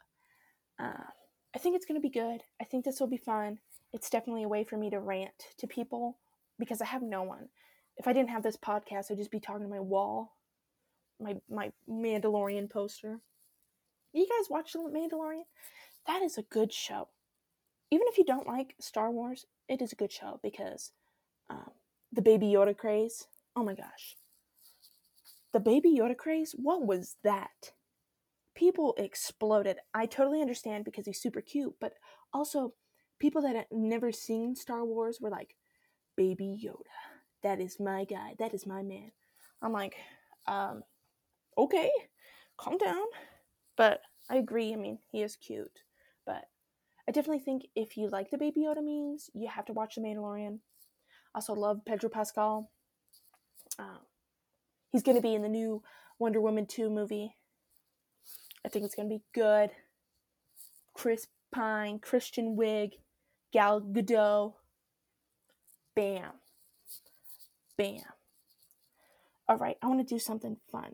Uh, 0.80 1.12
I 1.54 1.60
think 1.60 1.76
it's 1.76 1.86
going 1.86 2.00
to 2.00 2.08
be 2.08 2.10
good. 2.10 2.44
I 2.62 2.64
think 2.64 2.86
this 2.86 3.02
will 3.02 3.08
be 3.08 3.18
fun. 3.18 3.60
It's 3.92 4.10
definitely 4.10 4.44
a 4.44 4.48
way 4.48 4.64
for 4.64 4.78
me 4.78 4.90
to 4.90 5.02
rant 5.02 5.34
to 5.58 5.68
people 5.68 6.18
because 6.58 6.82
I 6.82 6.86
have 6.86 7.02
no 7.04 7.24
one. 7.24 7.50
If 7.98 8.08
I 8.08 8.14
didn't 8.14 8.30
have 8.30 8.44
this 8.44 8.56
podcast, 8.56 9.12
I'd 9.12 9.18
just 9.18 9.32
be 9.32 9.42
talking 9.42 9.64
to 9.64 9.68
my 9.68 9.82
wall 9.82 10.37
my 11.20 11.36
my 11.50 11.72
Mandalorian 11.90 12.70
poster. 12.70 13.20
You 14.14 14.28
guys 14.28 14.50
watch 14.50 14.74
The 14.74 14.80
Mandalorian? 14.80 15.44
That 16.08 16.22
is 16.22 16.38
a 16.38 16.44
good 16.44 16.74
show. 16.74 17.10
Even 17.92 18.08
if 18.10 18.18
you 18.18 18.26
don't 18.26 18.48
like 18.48 18.76
Star 18.80 19.12
Wars, 19.12 19.46
it 19.68 19.82
is 19.82 19.92
a 19.92 19.96
good 19.96 20.12
show 20.12 20.40
because 20.42 20.92
um, 21.50 21.72
the 22.12 22.22
Baby 22.22 22.48
Yoda 22.48 22.76
craze. 22.76 23.28
Oh 23.56 23.64
my 23.64 23.76
gosh. 23.76 24.16
The 25.54 25.60
Baby 25.60 25.98
Yoda 25.98 26.16
craze? 26.16 26.54
What 26.58 26.86
was 26.86 27.16
that? 27.24 27.72
People 28.56 28.96
exploded. 28.98 29.78
I 29.94 30.06
totally 30.06 30.42
understand 30.42 30.86
because 30.86 31.06
he's 31.06 31.22
super 31.22 31.42
cute, 31.42 31.76
but 31.80 31.94
also 32.34 32.74
people 33.20 33.42
that 33.44 33.56
had 33.56 33.68
never 33.72 34.12
seen 34.12 34.56
Star 34.56 34.84
Wars 34.84 35.20
were 35.22 35.30
like, 35.30 35.56
Baby 36.16 36.60
Yoda. 36.66 36.82
That 37.44 37.62
is 37.62 37.80
my 37.80 38.04
guy. 38.04 38.34
That 38.40 38.54
is 38.54 38.66
my 38.66 38.82
man. 38.82 39.12
I'm 39.62 39.72
like, 39.72 39.96
um, 40.48 40.84
okay, 41.58 41.92
calm 42.58 42.78
down. 42.78 43.06
But 43.76 44.02
I 44.30 44.38
agree. 44.38 44.74
I 44.74 44.76
mean, 44.76 45.00
he 45.12 45.22
is 45.22 45.36
cute. 45.36 45.80
But 46.26 46.46
I 47.08 47.12
definitely 47.12 47.44
think 47.44 47.68
if 47.76 47.96
you 47.98 48.10
like 48.10 48.30
the 48.30 48.38
Baby 48.38 48.66
Yoda 48.66 48.84
memes, 48.84 49.30
you 49.34 49.48
have 49.48 49.66
to 49.66 49.74
watch 49.74 49.96
The 49.96 50.02
Mandalorian. 50.02 50.60
Also, 51.34 51.54
love 51.54 51.86
Pedro 51.86 52.10
Pascal. 52.10 52.70
Uh, 53.80 54.00
he's 54.92 55.04
going 55.04 55.16
to 55.16 55.22
be 55.22 55.36
in 55.36 55.44
the 55.44 55.50
new 55.50 55.84
Wonder 56.20 56.42
Woman 56.42 56.66
2 56.66 56.90
movie. 56.90 57.36
I 58.66 58.70
think 58.70 58.84
it's 58.86 58.96
going 58.96 59.08
to 59.10 59.16
be 59.16 59.24
good. 59.34 59.70
Chris 60.94 61.28
Pine, 61.52 62.00
Kristen 62.00 62.58
Wiig, 62.58 62.94
Gal 63.54 63.82
Gadot. 63.82 64.54
Bam. 65.96 66.32
Bam. 67.78 68.02
All 69.48 69.58
right, 69.58 69.78
I 69.82 69.88
want 69.88 70.06
to 70.06 70.16
do 70.16 70.20
something 70.20 70.58
fun 70.72 70.94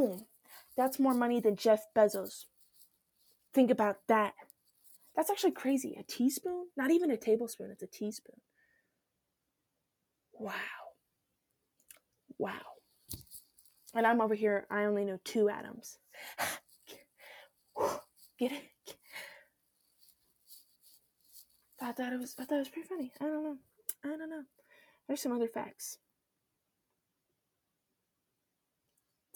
Boom! 0.00 0.24
That's 0.78 0.98
more 0.98 1.12
money 1.12 1.40
than 1.40 1.56
Jeff 1.56 1.84
Bezos. 1.94 2.46
Think 3.52 3.70
about 3.70 3.96
that. 4.08 4.32
That's 5.14 5.28
actually 5.28 5.50
crazy. 5.50 5.94
A 5.98 6.02
teaspoon? 6.02 6.68
Not 6.74 6.90
even 6.90 7.10
a 7.10 7.18
tablespoon, 7.18 7.70
it's 7.70 7.82
a 7.82 7.86
teaspoon. 7.86 8.40
Wow. 10.32 10.54
Wow. 12.38 12.62
And 13.94 14.06
I'm 14.06 14.22
over 14.22 14.34
here, 14.34 14.66
I 14.70 14.84
only 14.84 15.04
know 15.04 15.18
two 15.22 15.50
atoms. 15.50 15.98
Get 18.38 18.52
it? 18.52 18.96
I 21.82 21.92
thought 21.92 22.12
it 22.12 22.20
was 22.20 22.34
I 22.38 22.44
thought 22.44 22.56
it 22.56 22.60
was 22.60 22.68
pretty 22.68 22.88
funny. 22.88 23.12
I 23.20 23.24
don't 23.24 23.44
know. 23.44 23.56
I 24.04 24.16
don't 24.16 24.30
know. 24.30 24.44
There's 25.06 25.20
some 25.20 25.32
other 25.32 25.48
facts. 25.48 25.98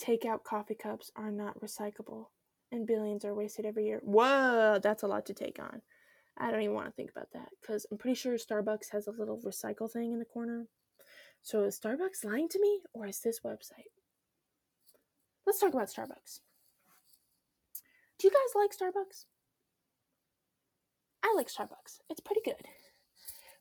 Takeout 0.00 0.42
coffee 0.44 0.74
cups 0.74 1.10
are 1.16 1.30
not 1.30 1.60
recyclable 1.60 2.26
and 2.72 2.86
billions 2.86 3.24
are 3.24 3.34
wasted 3.34 3.64
every 3.64 3.86
year. 3.86 4.00
Whoa, 4.02 4.78
that's 4.82 5.02
a 5.02 5.06
lot 5.06 5.26
to 5.26 5.34
take 5.34 5.58
on. 5.60 5.82
I 6.36 6.50
don't 6.50 6.62
even 6.62 6.74
want 6.74 6.86
to 6.88 6.92
think 6.92 7.10
about 7.10 7.28
that 7.32 7.48
because 7.60 7.86
I'm 7.90 7.98
pretty 7.98 8.16
sure 8.16 8.36
Starbucks 8.36 8.90
has 8.90 9.06
a 9.06 9.12
little 9.12 9.40
recycle 9.44 9.90
thing 9.90 10.12
in 10.12 10.18
the 10.18 10.24
corner. 10.24 10.66
So 11.42 11.62
is 11.64 11.78
Starbucks 11.78 12.24
lying 12.24 12.48
to 12.48 12.60
me 12.60 12.80
or 12.92 13.06
is 13.06 13.20
this 13.20 13.40
website? 13.44 13.92
Let's 15.46 15.60
talk 15.60 15.74
about 15.74 15.88
Starbucks. 15.88 16.40
Do 18.18 18.28
you 18.28 18.30
guys 18.30 18.54
like 18.54 18.72
Starbucks? 18.72 19.26
I 21.22 21.34
like 21.36 21.48
Starbucks. 21.48 22.00
It's 22.10 22.20
pretty 22.20 22.40
good. 22.44 22.66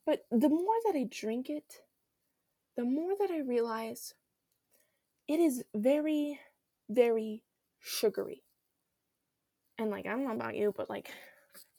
But 0.06 0.26
the 0.32 0.50
more 0.50 0.76
that 0.86 0.98
I 0.98 1.08
drink 1.10 1.50
it, 1.50 1.82
the 2.76 2.84
more 2.84 3.12
that 3.20 3.32
I 3.32 3.40
realize 3.40 4.14
it 5.28 5.40
is 5.40 5.64
very, 5.76 6.40
very 6.90 7.44
sugary. 7.80 8.44
And 9.78 9.90
like, 9.90 10.06
I 10.06 10.10
don't 10.10 10.26
know 10.26 10.34
about 10.34 10.56
you, 10.56 10.74
but 10.76 10.90
like, 10.90 11.12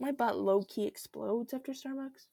my 0.00 0.12
butt 0.12 0.38
low 0.38 0.62
key 0.62 0.86
explodes 0.86 1.54
after 1.54 1.72
Starbucks. 1.72 2.26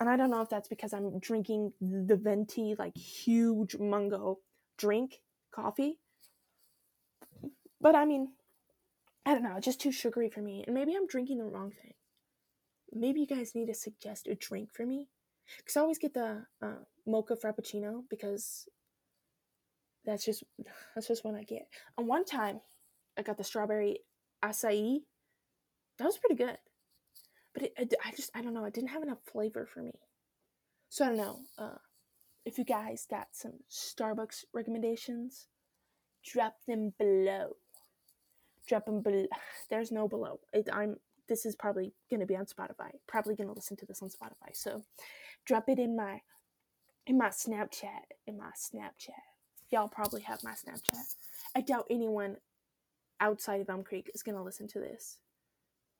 And 0.00 0.08
I 0.08 0.16
don't 0.16 0.30
know 0.30 0.40
if 0.40 0.48
that's 0.48 0.68
because 0.68 0.92
I'm 0.92 1.18
drinking 1.18 1.72
the 1.80 2.16
venti, 2.16 2.74
like 2.78 2.96
huge 2.96 3.76
mungo 3.76 4.38
drink 4.78 5.20
coffee. 5.54 5.98
But 7.80 7.94
I 7.94 8.04
mean, 8.04 8.28
I 9.24 9.34
don't 9.34 9.42
know, 9.42 9.58
just 9.60 9.80
too 9.80 9.92
sugary 9.92 10.30
for 10.30 10.40
me. 10.40 10.64
And 10.66 10.74
maybe 10.74 10.94
I'm 10.94 11.06
drinking 11.06 11.38
the 11.38 11.44
wrong 11.44 11.72
thing. 11.82 11.94
Maybe 12.92 13.20
you 13.20 13.26
guys 13.26 13.54
need 13.54 13.66
to 13.66 13.74
suggest 13.74 14.28
a 14.28 14.34
drink 14.34 14.70
for 14.72 14.86
me. 14.86 15.08
Because 15.58 15.76
I 15.76 15.80
always 15.80 15.98
get 15.98 16.14
the 16.14 16.44
uh, 16.62 16.84
mocha 17.06 17.36
frappuccino 17.36 18.02
because 18.08 18.66
that's 20.06 20.24
just 20.24 20.44
that's 20.94 21.08
just 21.08 21.24
what 21.24 21.34
I 21.34 21.42
get. 21.42 21.66
And 21.98 22.06
one 22.06 22.24
time, 22.24 22.60
I 23.18 23.22
got 23.22 23.36
the 23.36 23.44
strawberry 23.44 23.98
acai. 24.42 25.00
That 25.98 26.04
was 26.04 26.18
pretty 26.18 26.36
good, 26.36 26.58
but 27.52 27.64
it, 27.64 27.72
it, 27.76 27.94
I 28.04 28.12
just 28.12 28.30
I 28.34 28.42
don't 28.42 28.54
know. 28.54 28.64
It 28.64 28.74
didn't 28.74 28.90
have 28.90 29.02
enough 29.02 29.18
flavor 29.30 29.66
for 29.66 29.82
me. 29.82 29.98
So 30.88 31.04
I 31.04 31.08
don't 31.08 31.16
know. 31.16 31.40
Uh, 31.58 31.78
if 32.44 32.58
you 32.58 32.64
guys 32.64 33.06
got 33.10 33.28
some 33.32 33.54
Starbucks 33.70 34.44
recommendations, 34.54 35.48
drop 36.24 36.54
them 36.68 36.92
below. 36.98 37.56
Drop 38.68 38.86
them 38.86 39.02
below. 39.02 39.26
There's 39.70 39.90
no 39.92 40.08
below. 40.08 40.40
It, 40.52 40.68
I'm. 40.72 40.96
This 41.28 41.44
is 41.44 41.56
probably 41.56 41.92
gonna 42.08 42.26
be 42.26 42.36
on 42.36 42.46
Spotify. 42.46 42.90
Probably 43.08 43.34
gonna 43.34 43.52
listen 43.52 43.76
to 43.78 43.86
this 43.86 44.00
on 44.00 44.10
Spotify. 44.10 44.54
So, 44.54 44.84
drop 45.44 45.68
it 45.68 45.80
in 45.80 45.96
my 45.96 46.20
in 47.06 47.18
my 47.18 47.30
Snapchat. 47.30 48.12
In 48.28 48.38
my 48.38 48.50
Snapchat 48.56 49.35
y'all 49.70 49.88
probably 49.88 50.22
have 50.22 50.42
my 50.44 50.52
Snapchat. 50.52 51.14
I 51.54 51.60
doubt 51.60 51.86
anyone 51.90 52.36
outside 53.20 53.60
of 53.60 53.70
Elm 53.70 53.82
Creek 53.82 54.10
is 54.14 54.22
going 54.22 54.36
to 54.36 54.42
listen 54.42 54.68
to 54.68 54.78
this. 54.78 55.18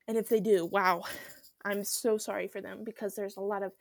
And 0.07 0.17
if 0.17 0.29
they 0.29 0.39
do, 0.39 0.65
wow, 0.65 1.03
I'm 1.65 1.83
so 1.83 2.17
sorry 2.17 2.47
for 2.47 2.61
them 2.61 2.83
because 2.83 3.15
there's 3.15 3.37
a 3.37 3.41
lot 3.41 3.63
of 3.63 3.73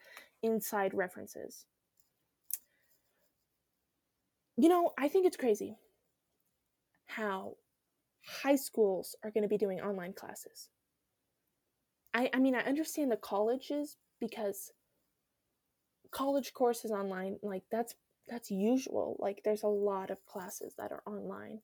inside 0.42 0.94
references. 0.94 1.66
You 4.56 4.68
know, 4.68 4.92
I 4.98 5.08
think 5.08 5.26
it's 5.26 5.36
crazy 5.36 5.76
how 7.06 7.56
high 8.42 8.56
schools 8.56 9.14
are 9.22 9.30
going 9.30 9.42
to 9.42 9.48
be 9.48 9.58
doing 9.58 9.80
online 9.80 10.12
classes. 10.12 10.70
I, 12.14 12.30
I 12.32 12.38
mean, 12.38 12.54
I 12.54 12.60
understand 12.60 13.12
the 13.12 13.16
colleges 13.16 13.98
because 14.18 14.72
college 16.10 16.54
courses 16.54 16.90
online, 16.90 17.36
like 17.42 17.62
that's 17.70 17.94
that's 18.28 18.50
usual. 18.50 19.16
Like 19.18 19.42
there's 19.44 19.62
a 19.62 19.68
lot 19.68 20.10
of 20.10 20.24
classes 20.26 20.74
that 20.78 20.92
are 20.92 21.02
online. 21.06 21.60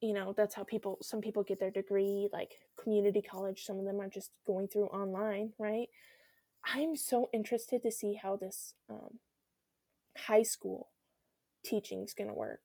You 0.00 0.14
know, 0.14 0.32
that's 0.36 0.54
how 0.54 0.64
people 0.64 0.98
some 1.02 1.20
people 1.20 1.42
get 1.42 1.58
their 1.58 1.70
degree, 1.70 2.28
like 2.32 2.52
community 2.80 3.22
college, 3.22 3.64
some 3.64 3.78
of 3.78 3.84
them 3.84 4.00
are 4.00 4.08
just 4.08 4.30
going 4.46 4.68
through 4.68 4.86
online, 4.86 5.52
right? 5.58 5.88
I'm 6.64 6.96
so 6.96 7.28
interested 7.32 7.82
to 7.82 7.90
see 7.90 8.14
how 8.14 8.36
this 8.36 8.74
um, 8.90 9.18
high 10.16 10.42
school 10.42 10.88
teaching 11.64 12.02
is 12.02 12.14
going 12.14 12.28
to 12.28 12.34
work. 12.34 12.60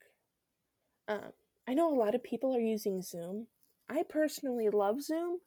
Um, 1.08 1.34
I 1.68 1.74
know 1.74 1.94
a 1.94 2.00
lot 2.00 2.16
of 2.16 2.24
people 2.24 2.56
are 2.56 2.60
using 2.60 3.02
Zoom. 3.02 3.48
I 3.90 4.04
personally 4.08 4.70
love 4.70 5.02
Zoom, 5.02 5.40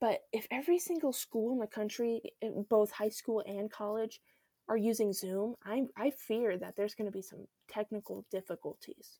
but 0.00 0.20
if 0.32 0.46
every 0.50 0.78
single 0.78 1.12
school 1.12 1.52
in 1.52 1.58
the 1.58 1.66
country, 1.66 2.20
both 2.68 2.92
high 2.92 3.08
school 3.08 3.42
and 3.46 3.70
college, 3.70 4.20
are 4.68 4.76
using 4.76 5.12
Zoom, 5.12 5.54
I, 5.64 5.84
I 5.96 6.10
fear 6.10 6.58
that 6.58 6.76
there's 6.76 6.94
going 6.94 7.06
to 7.06 7.16
be 7.16 7.22
some 7.22 7.46
technical 7.68 8.24
difficulties. 8.30 9.18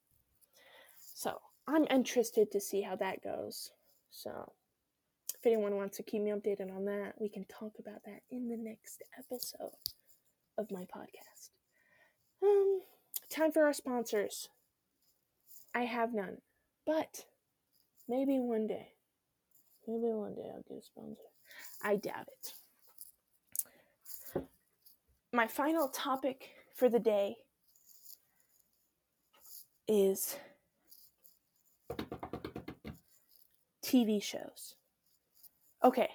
So 1.14 1.38
I'm 1.68 1.86
interested 1.90 2.50
to 2.52 2.60
see 2.60 2.82
how 2.82 2.96
that 2.96 3.22
goes. 3.22 3.70
So 4.10 4.52
if 5.34 5.46
anyone 5.46 5.76
wants 5.76 5.96
to 5.98 6.02
keep 6.02 6.22
me 6.22 6.30
updated 6.30 6.74
on 6.74 6.84
that, 6.86 7.14
we 7.18 7.28
can 7.28 7.44
talk 7.44 7.74
about 7.78 8.04
that 8.04 8.20
in 8.30 8.48
the 8.48 8.56
next 8.56 9.02
episode 9.18 9.70
of 10.58 10.70
my 10.70 10.82
podcast. 10.82 11.50
Um, 12.42 12.80
time 13.30 13.52
for 13.52 13.64
our 13.64 13.72
sponsors. 13.72 14.48
I 15.74 15.82
have 15.82 16.14
none, 16.14 16.38
but 16.86 17.24
maybe 18.08 18.38
one 18.38 18.66
day, 18.66 18.88
maybe 19.86 20.12
one 20.12 20.34
day 20.34 20.50
I'll 20.54 20.62
get 20.62 20.82
a 20.82 20.82
sponsor. 20.82 21.20
I 21.82 21.96
doubt 21.96 22.28
it 22.28 22.52
my 25.36 25.46
final 25.46 25.88
topic 25.88 26.48
for 26.74 26.88
the 26.88 26.98
day 26.98 27.36
is 29.86 30.36
TV 33.84 34.20
shows. 34.20 34.74
Okay. 35.84 36.08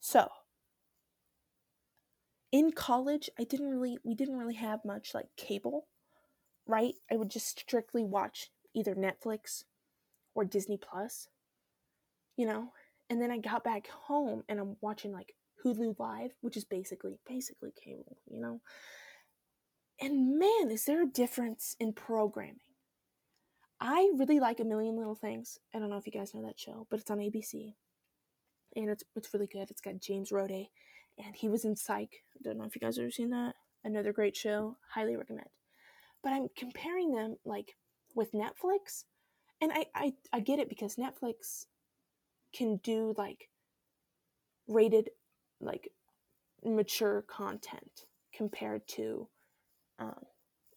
So, 0.00 0.28
in 2.52 2.72
college, 2.72 3.30
I 3.38 3.44
didn't 3.44 3.70
really 3.70 3.98
we 4.04 4.14
didn't 4.14 4.36
really 4.36 4.54
have 4.54 4.84
much 4.84 5.14
like 5.14 5.28
cable, 5.38 5.86
right? 6.66 6.94
I 7.10 7.16
would 7.16 7.30
just 7.30 7.58
strictly 7.58 8.04
watch 8.04 8.50
either 8.74 8.94
Netflix 8.94 9.64
or 10.34 10.44
Disney 10.44 10.76
Plus. 10.76 11.28
You 12.36 12.46
know, 12.46 12.72
and 13.08 13.20
then 13.22 13.30
I 13.30 13.38
got 13.38 13.64
back 13.64 13.88
home 13.88 14.44
and 14.48 14.60
I'm 14.60 14.76
watching 14.82 15.10
like 15.10 15.34
Hulu 15.64 15.98
Live, 15.98 16.32
which 16.40 16.56
is 16.56 16.64
basically 16.64 17.18
basically 17.26 17.72
cable, 17.82 18.18
you 18.28 18.40
know. 18.40 18.60
And 20.00 20.38
man, 20.38 20.70
is 20.70 20.84
there 20.84 21.02
a 21.02 21.06
difference 21.06 21.76
in 21.78 21.92
programming? 21.92 22.60
I 23.80 24.10
really 24.16 24.40
like 24.40 24.60
A 24.60 24.64
Million 24.64 24.96
Little 24.96 25.14
Things. 25.14 25.58
I 25.74 25.78
don't 25.78 25.90
know 25.90 25.96
if 25.96 26.06
you 26.06 26.12
guys 26.12 26.34
know 26.34 26.44
that 26.46 26.58
show, 26.58 26.86
but 26.90 27.00
it's 27.00 27.10
on 27.10 27.18
ABC. 27.18 27.74
And 28.76 28.90
it's 28.90 29.04
it's 29.14 29.32
really 29.32 29.46
good. 29.46 29.70
It's 29.70 29.80
got 29.80 30.00
James 30.00 30.30
Roday 30.30 30.68
and 31.18 31.34
he 31.34 31.48
was 31.48 31.64
in 31.64 31.76
Psych. 31.76 32.22
I 32.34 32.42
don't 32.42 32.58
know 32.58 32.64
if 32.64 32.74
you 32.74 32.80
guys 32.80 32.98
ever 32.98 33.10
seen 33.10 33.30
that. 33.30 33.54
Another 33.84 34.12
great 34.12 34.36
show. 34.36 34.76
Highly 34.94 35.16
recommend. 35.16 35.48
But 36.22 36.32
I'm 36.32 36.48
comparing 36.56 37.14
them 37.14 37.36
like 37.44 37.76
with 38.14 38.32
Netflix. 38.32 39.04
And 39.60 39.72
I, 39.72 39.86
I, 39.94 40.12
I 40.32 40.40
get 40.40 40.58
it 40.58 40.68
because 40.68 40.96
Netflix 40.96 41.66
can 42.54 42.76
do 42.82 43.14
like 43.16 43.48
rated 44.66 45.10
like 45.64 45.90
mature 46.64 47.22
content 47.22 48.06
compared 48.34 48.86
to 48.88 49.28
um, 49.98 50.24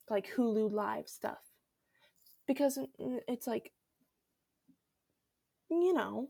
like 0.09 0.27
Hulu 0.35 0.71
Live 0.71 1.07
stuff. 1.07 1.39
Because 2.47 2.79
it's 3.27 3.45
like 3.45 3.73
you 5.69 5.93
know 5.93 6.29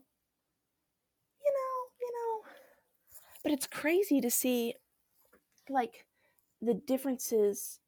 you 1.44 1.52
know 1.52 1.76
you 2.00 2.12
know. 2.12 2.50
But 3.42 3.52
it's 3.52 3.66
crazy 3.68 4.20
to 4.20 4.30
see 4.30 4.74
like 5.70 6.06
the 6.60 6.74
differences 6.74 7.78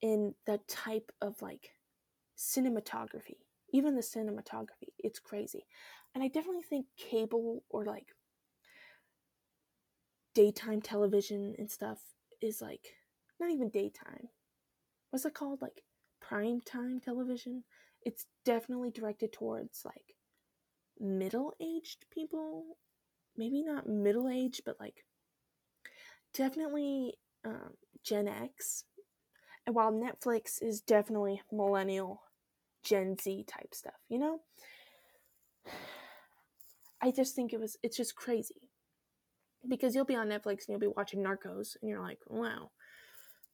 in 0.00 0.34
the 0.46 0.60
type 0.68 1.10
of 1.20 1.42
like 1.42 1.70
cinematography. 2.38 3.38
Even 3.72 3.96
the 3.96 4.02
cinematography 4.02 4.92
it's 4.98 5.18
crazy. 5.18 5.66
And 6.14 6.22
i 6.22 6.28
definitely 6.28 6.62
think 6.62 6.86
cable 6.96 7.64
or 7.70 7.84
like 7.84 8.06
daytime 10.34 10.80
television 10.80 11.54
and 11.58 11.70
stuff 11.70 12.00
is 12.40 12.60
like 12.60 12.94
not 13.40 13.50
even 13.50 13.70
daytime. 13.70 14.28
What's 15.10 15.24
it 15.24 15.34
called? 15.34 15.62
Like 15.62 15.82
prime 16.20 16.60
time 16.60 17.00
television. 17.00 17.64
It's 18.02 18.26
definitely 18.44 18.90
directed 18.90 19.32
towards 19.32 19.84
like 19.84 20.16
middle 20.98 21.54
aged 21.60 22.04
people. 22.10 22.76
Maybe 23.36 23.62
not 23.62 23.88
middle 23.88 24.28
aged, 24.28 24.62
but 24.64 24.78
like 24.78 25.04
definitely 26.34 27.14
um, 27.44 27.74
Gen 28.02 28.28
X, 28.28 28.84
and 29.66 29.74
while 29.74 29.92
Netflix 29.92 30.62
is 30.62 30.80
definitely 30.80 31.40
millennial, 31.50 32.22
Gen 32.82 33.16
Z 33.20 33.44
type 33.48 33.74
stuff, 33.74 33.94
you 34.08 34.18
know? 34.18 34.40
I 37.00 37.10
just 37.10 37.34
think 37.34 37.52
it 37.52 37.60
was, 37.60 37.76
it's 37.82 37.96
just 37.96 38.14
crazy. 38.16 38.70
Because 39.68 39.94
you'll 39.94 40.04
be 40.04 40.16
on 40.16 40.28
Netflix 40.28 40.66
and 40.66 40.68
you'll 40.68 40.78
be 40.78 40.86
watching 40.86 41.22
Narcos 41.22 41.76
and 41.80 41.88
you're 41.88 42.02
like, 42.02 42.18
wow, 42.26 42.70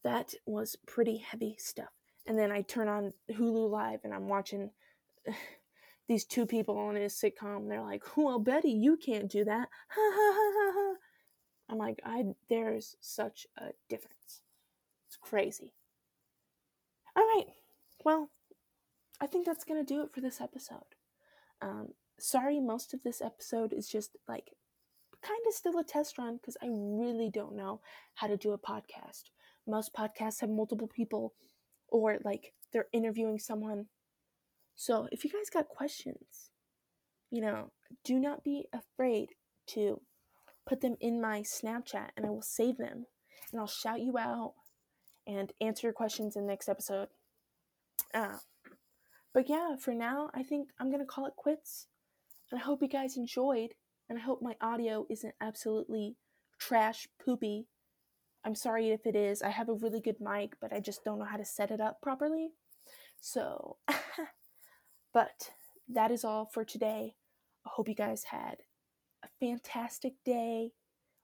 that 0.03 0.35
was 0.47 0.77
pretty 0.87 1.19
heavy 1.19 1.57
stuff. 1.59 1.91
And 2.27 2.39
then 2.39 2.53
I 2.53 2.63
turn 2.63 2.89
on 2.89 3.13
Hulu 3.31 3.71
Live 3.71 4.01
and 4.05 4.13
I'm 4.13 4.29
watching 4.29 4.71
these 6.09 6.25
two 6.25 6.47
people 6.47 6.77
on 6.79 6.97
a 6.97 7.01
sitcom. 7.01 7.69
They're 7.69 7.83
like, 7.83 8.03
well, 8.17 8.39
Betty, 8.39 8.73
you 8.73 8.97
can't 8.97 9.31
do 9.31 9.45
that. 9.45 9.69
I'm 11.69 11.79
like, 11.79 12.01
I 12.05 12.25
there's 12.49 12.97
such 13.01 13.47
a 13.57 13.67
difference. 13.89 14.43
It's 15.07 15.17
crazy. 15.17 15.73
All 17.17 17.23
right. 17.23 17.47
Well, 18.05 18.31
I 19.21 19.27
think 19.27 19.47
that's 19.47 19.65
to 19.65 19.85
do 19.85 20.03
it 20.03 20.13
for 20.13 20.21
this 20.21 20.41
episode. 20.41 20.95
Um, 21.63 21.89
sorry, 22.19 22.61
most 22.61 22.95
of 22.95 23.03
this 23.03 23.21
episode 23.21 23.73
is 23.73 23.89
just 23.89 24.17
like 24.29 24.53
kind 25.23 25.41
of 25.47 25.55
still 25.55 25.79
a 25.79 25.85
test 25.85 26.19
run 26.19 26.37
because 26.37 26.57
I 26.63 26.67
really 26.71 27.31
don't 27.33 27.57
know 27.57 27.81
how 28.15 28.27
to 28.27 28.37
do 28.37 28.53
a 28.53 28.59
podcast. 28.59 29.25
Most 29.67 29.95
podcasts 29.95 30.41
have 30.41 30.51
multiple 30.51 30.89
people 30.89 31.35
or 31.89 32.19
like 32.25 32.53
they're 32.73 32.89
interviewing 32.93 33.39
someone. 33.39 33.87
So 34.77 35.09
if 35.13 35.25
you 35.25 35.31
guys 35.31 35.51
got 35.53 35.69
questions, 35.69 36.51
you 37.31 37.41
know, 37.41 37.71
do 38.05 38.19
not 38.19 38.45
be 38.45 38.67
afraid 38.73 39.31
to 39.69 40.01
put 40.67 40.81
them 40.81 40.97
in 41.01 41.21
my 41.21 41.43
Snapchat 41.43 42.11
and 42.17 42.27
I 42.27 42.31
will 42.31 42.43
save 42.43 42.79
them 42.79 43.07
and 43.53 43.61
I'll 43.61 43.67
shout 43.67 44.01
you 44.01 44.17
out 44.19 44.55
and 45.27 45.53
answer 45.61 45.87
your 45.87 45.93
questions 45.93 46.37
in 46.37 46.43
the 46.43 46.49
next 46.49 46.69
episode. 46.69 47.09
Uh, 48.15 48.39
but 49.33 49.49
yeah, 49.49 49.77
for 49.79 49.95
now, 49.95 50.31
I 50.35 50.43
think 50.43 50.71
I'm 50.79 50.89
going 50.91 51.01
to 51.01 51.07
call 51.07 51.27
it 51.27 51.37
quits. 51.37 51.87
And 52.51 52.61
I 52.61 52.65
hope 52.65 52.83
you 52.83 52.89
guys 52.89 53.17
enjoyed. 53.17 53.75
And 54.11 54.19
I 54.19 54.23
hope 54.23 54.43
my 54.43 54.57
audio 54.61 55.07
isn't 55.09 55.37
absolutely 55.41 56.17
trash 56.59 57.07
poopy. 57.25 57.69
I'm 58.45 58.57
sorry 58.57 58.91
if 58.91 59.07
it 59.07 59.15
is. 59.15 59.41
I 59.41 59.51
have 59.51 59.69
a 59.69 59.75
really 59.75 60.01
good 60.01 60.21
mic, 60.21 60.55
but 60.61 60.73
I 60.73 60.81
just 60.81 61.05
don't 61.05 61.21
know 61.21 61.25
how 61.25 61.37
to 61.37 61.45
set 61.45 61.71
it 61.71 61.81
up 61.81 62.03
properly. 62.03 62.51
So, 63.21 63.77
but 65.15 65.51
that 65.89 66.11
is 66.11 66.25
all 66.25 66.51
for 66.53 66.65
today. 66.65 67.15
I 67.65 67.71
hope 67.73 67.89
you 67.89 67.95
guys 67.95 68.25
had 68.25 68.57
a 69.23 69.29
fantastic 69.39 70.15
day. 70.25 70.73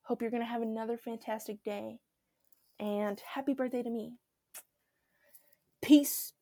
Hope 0.02 0.22
you're 0.22 0.30
going 0.30 0.42
to 0.42 0.48
have 0.48 0.62
another 0.62 0.96
fantastic 0.96 1.64
day. 1.64 1.98
And 2.78 3.20
happy 3.34 3.52
birthday 3.52 3.82
to 3.82 3.90
me. 3.90 4.12
Peace 5.82 6.34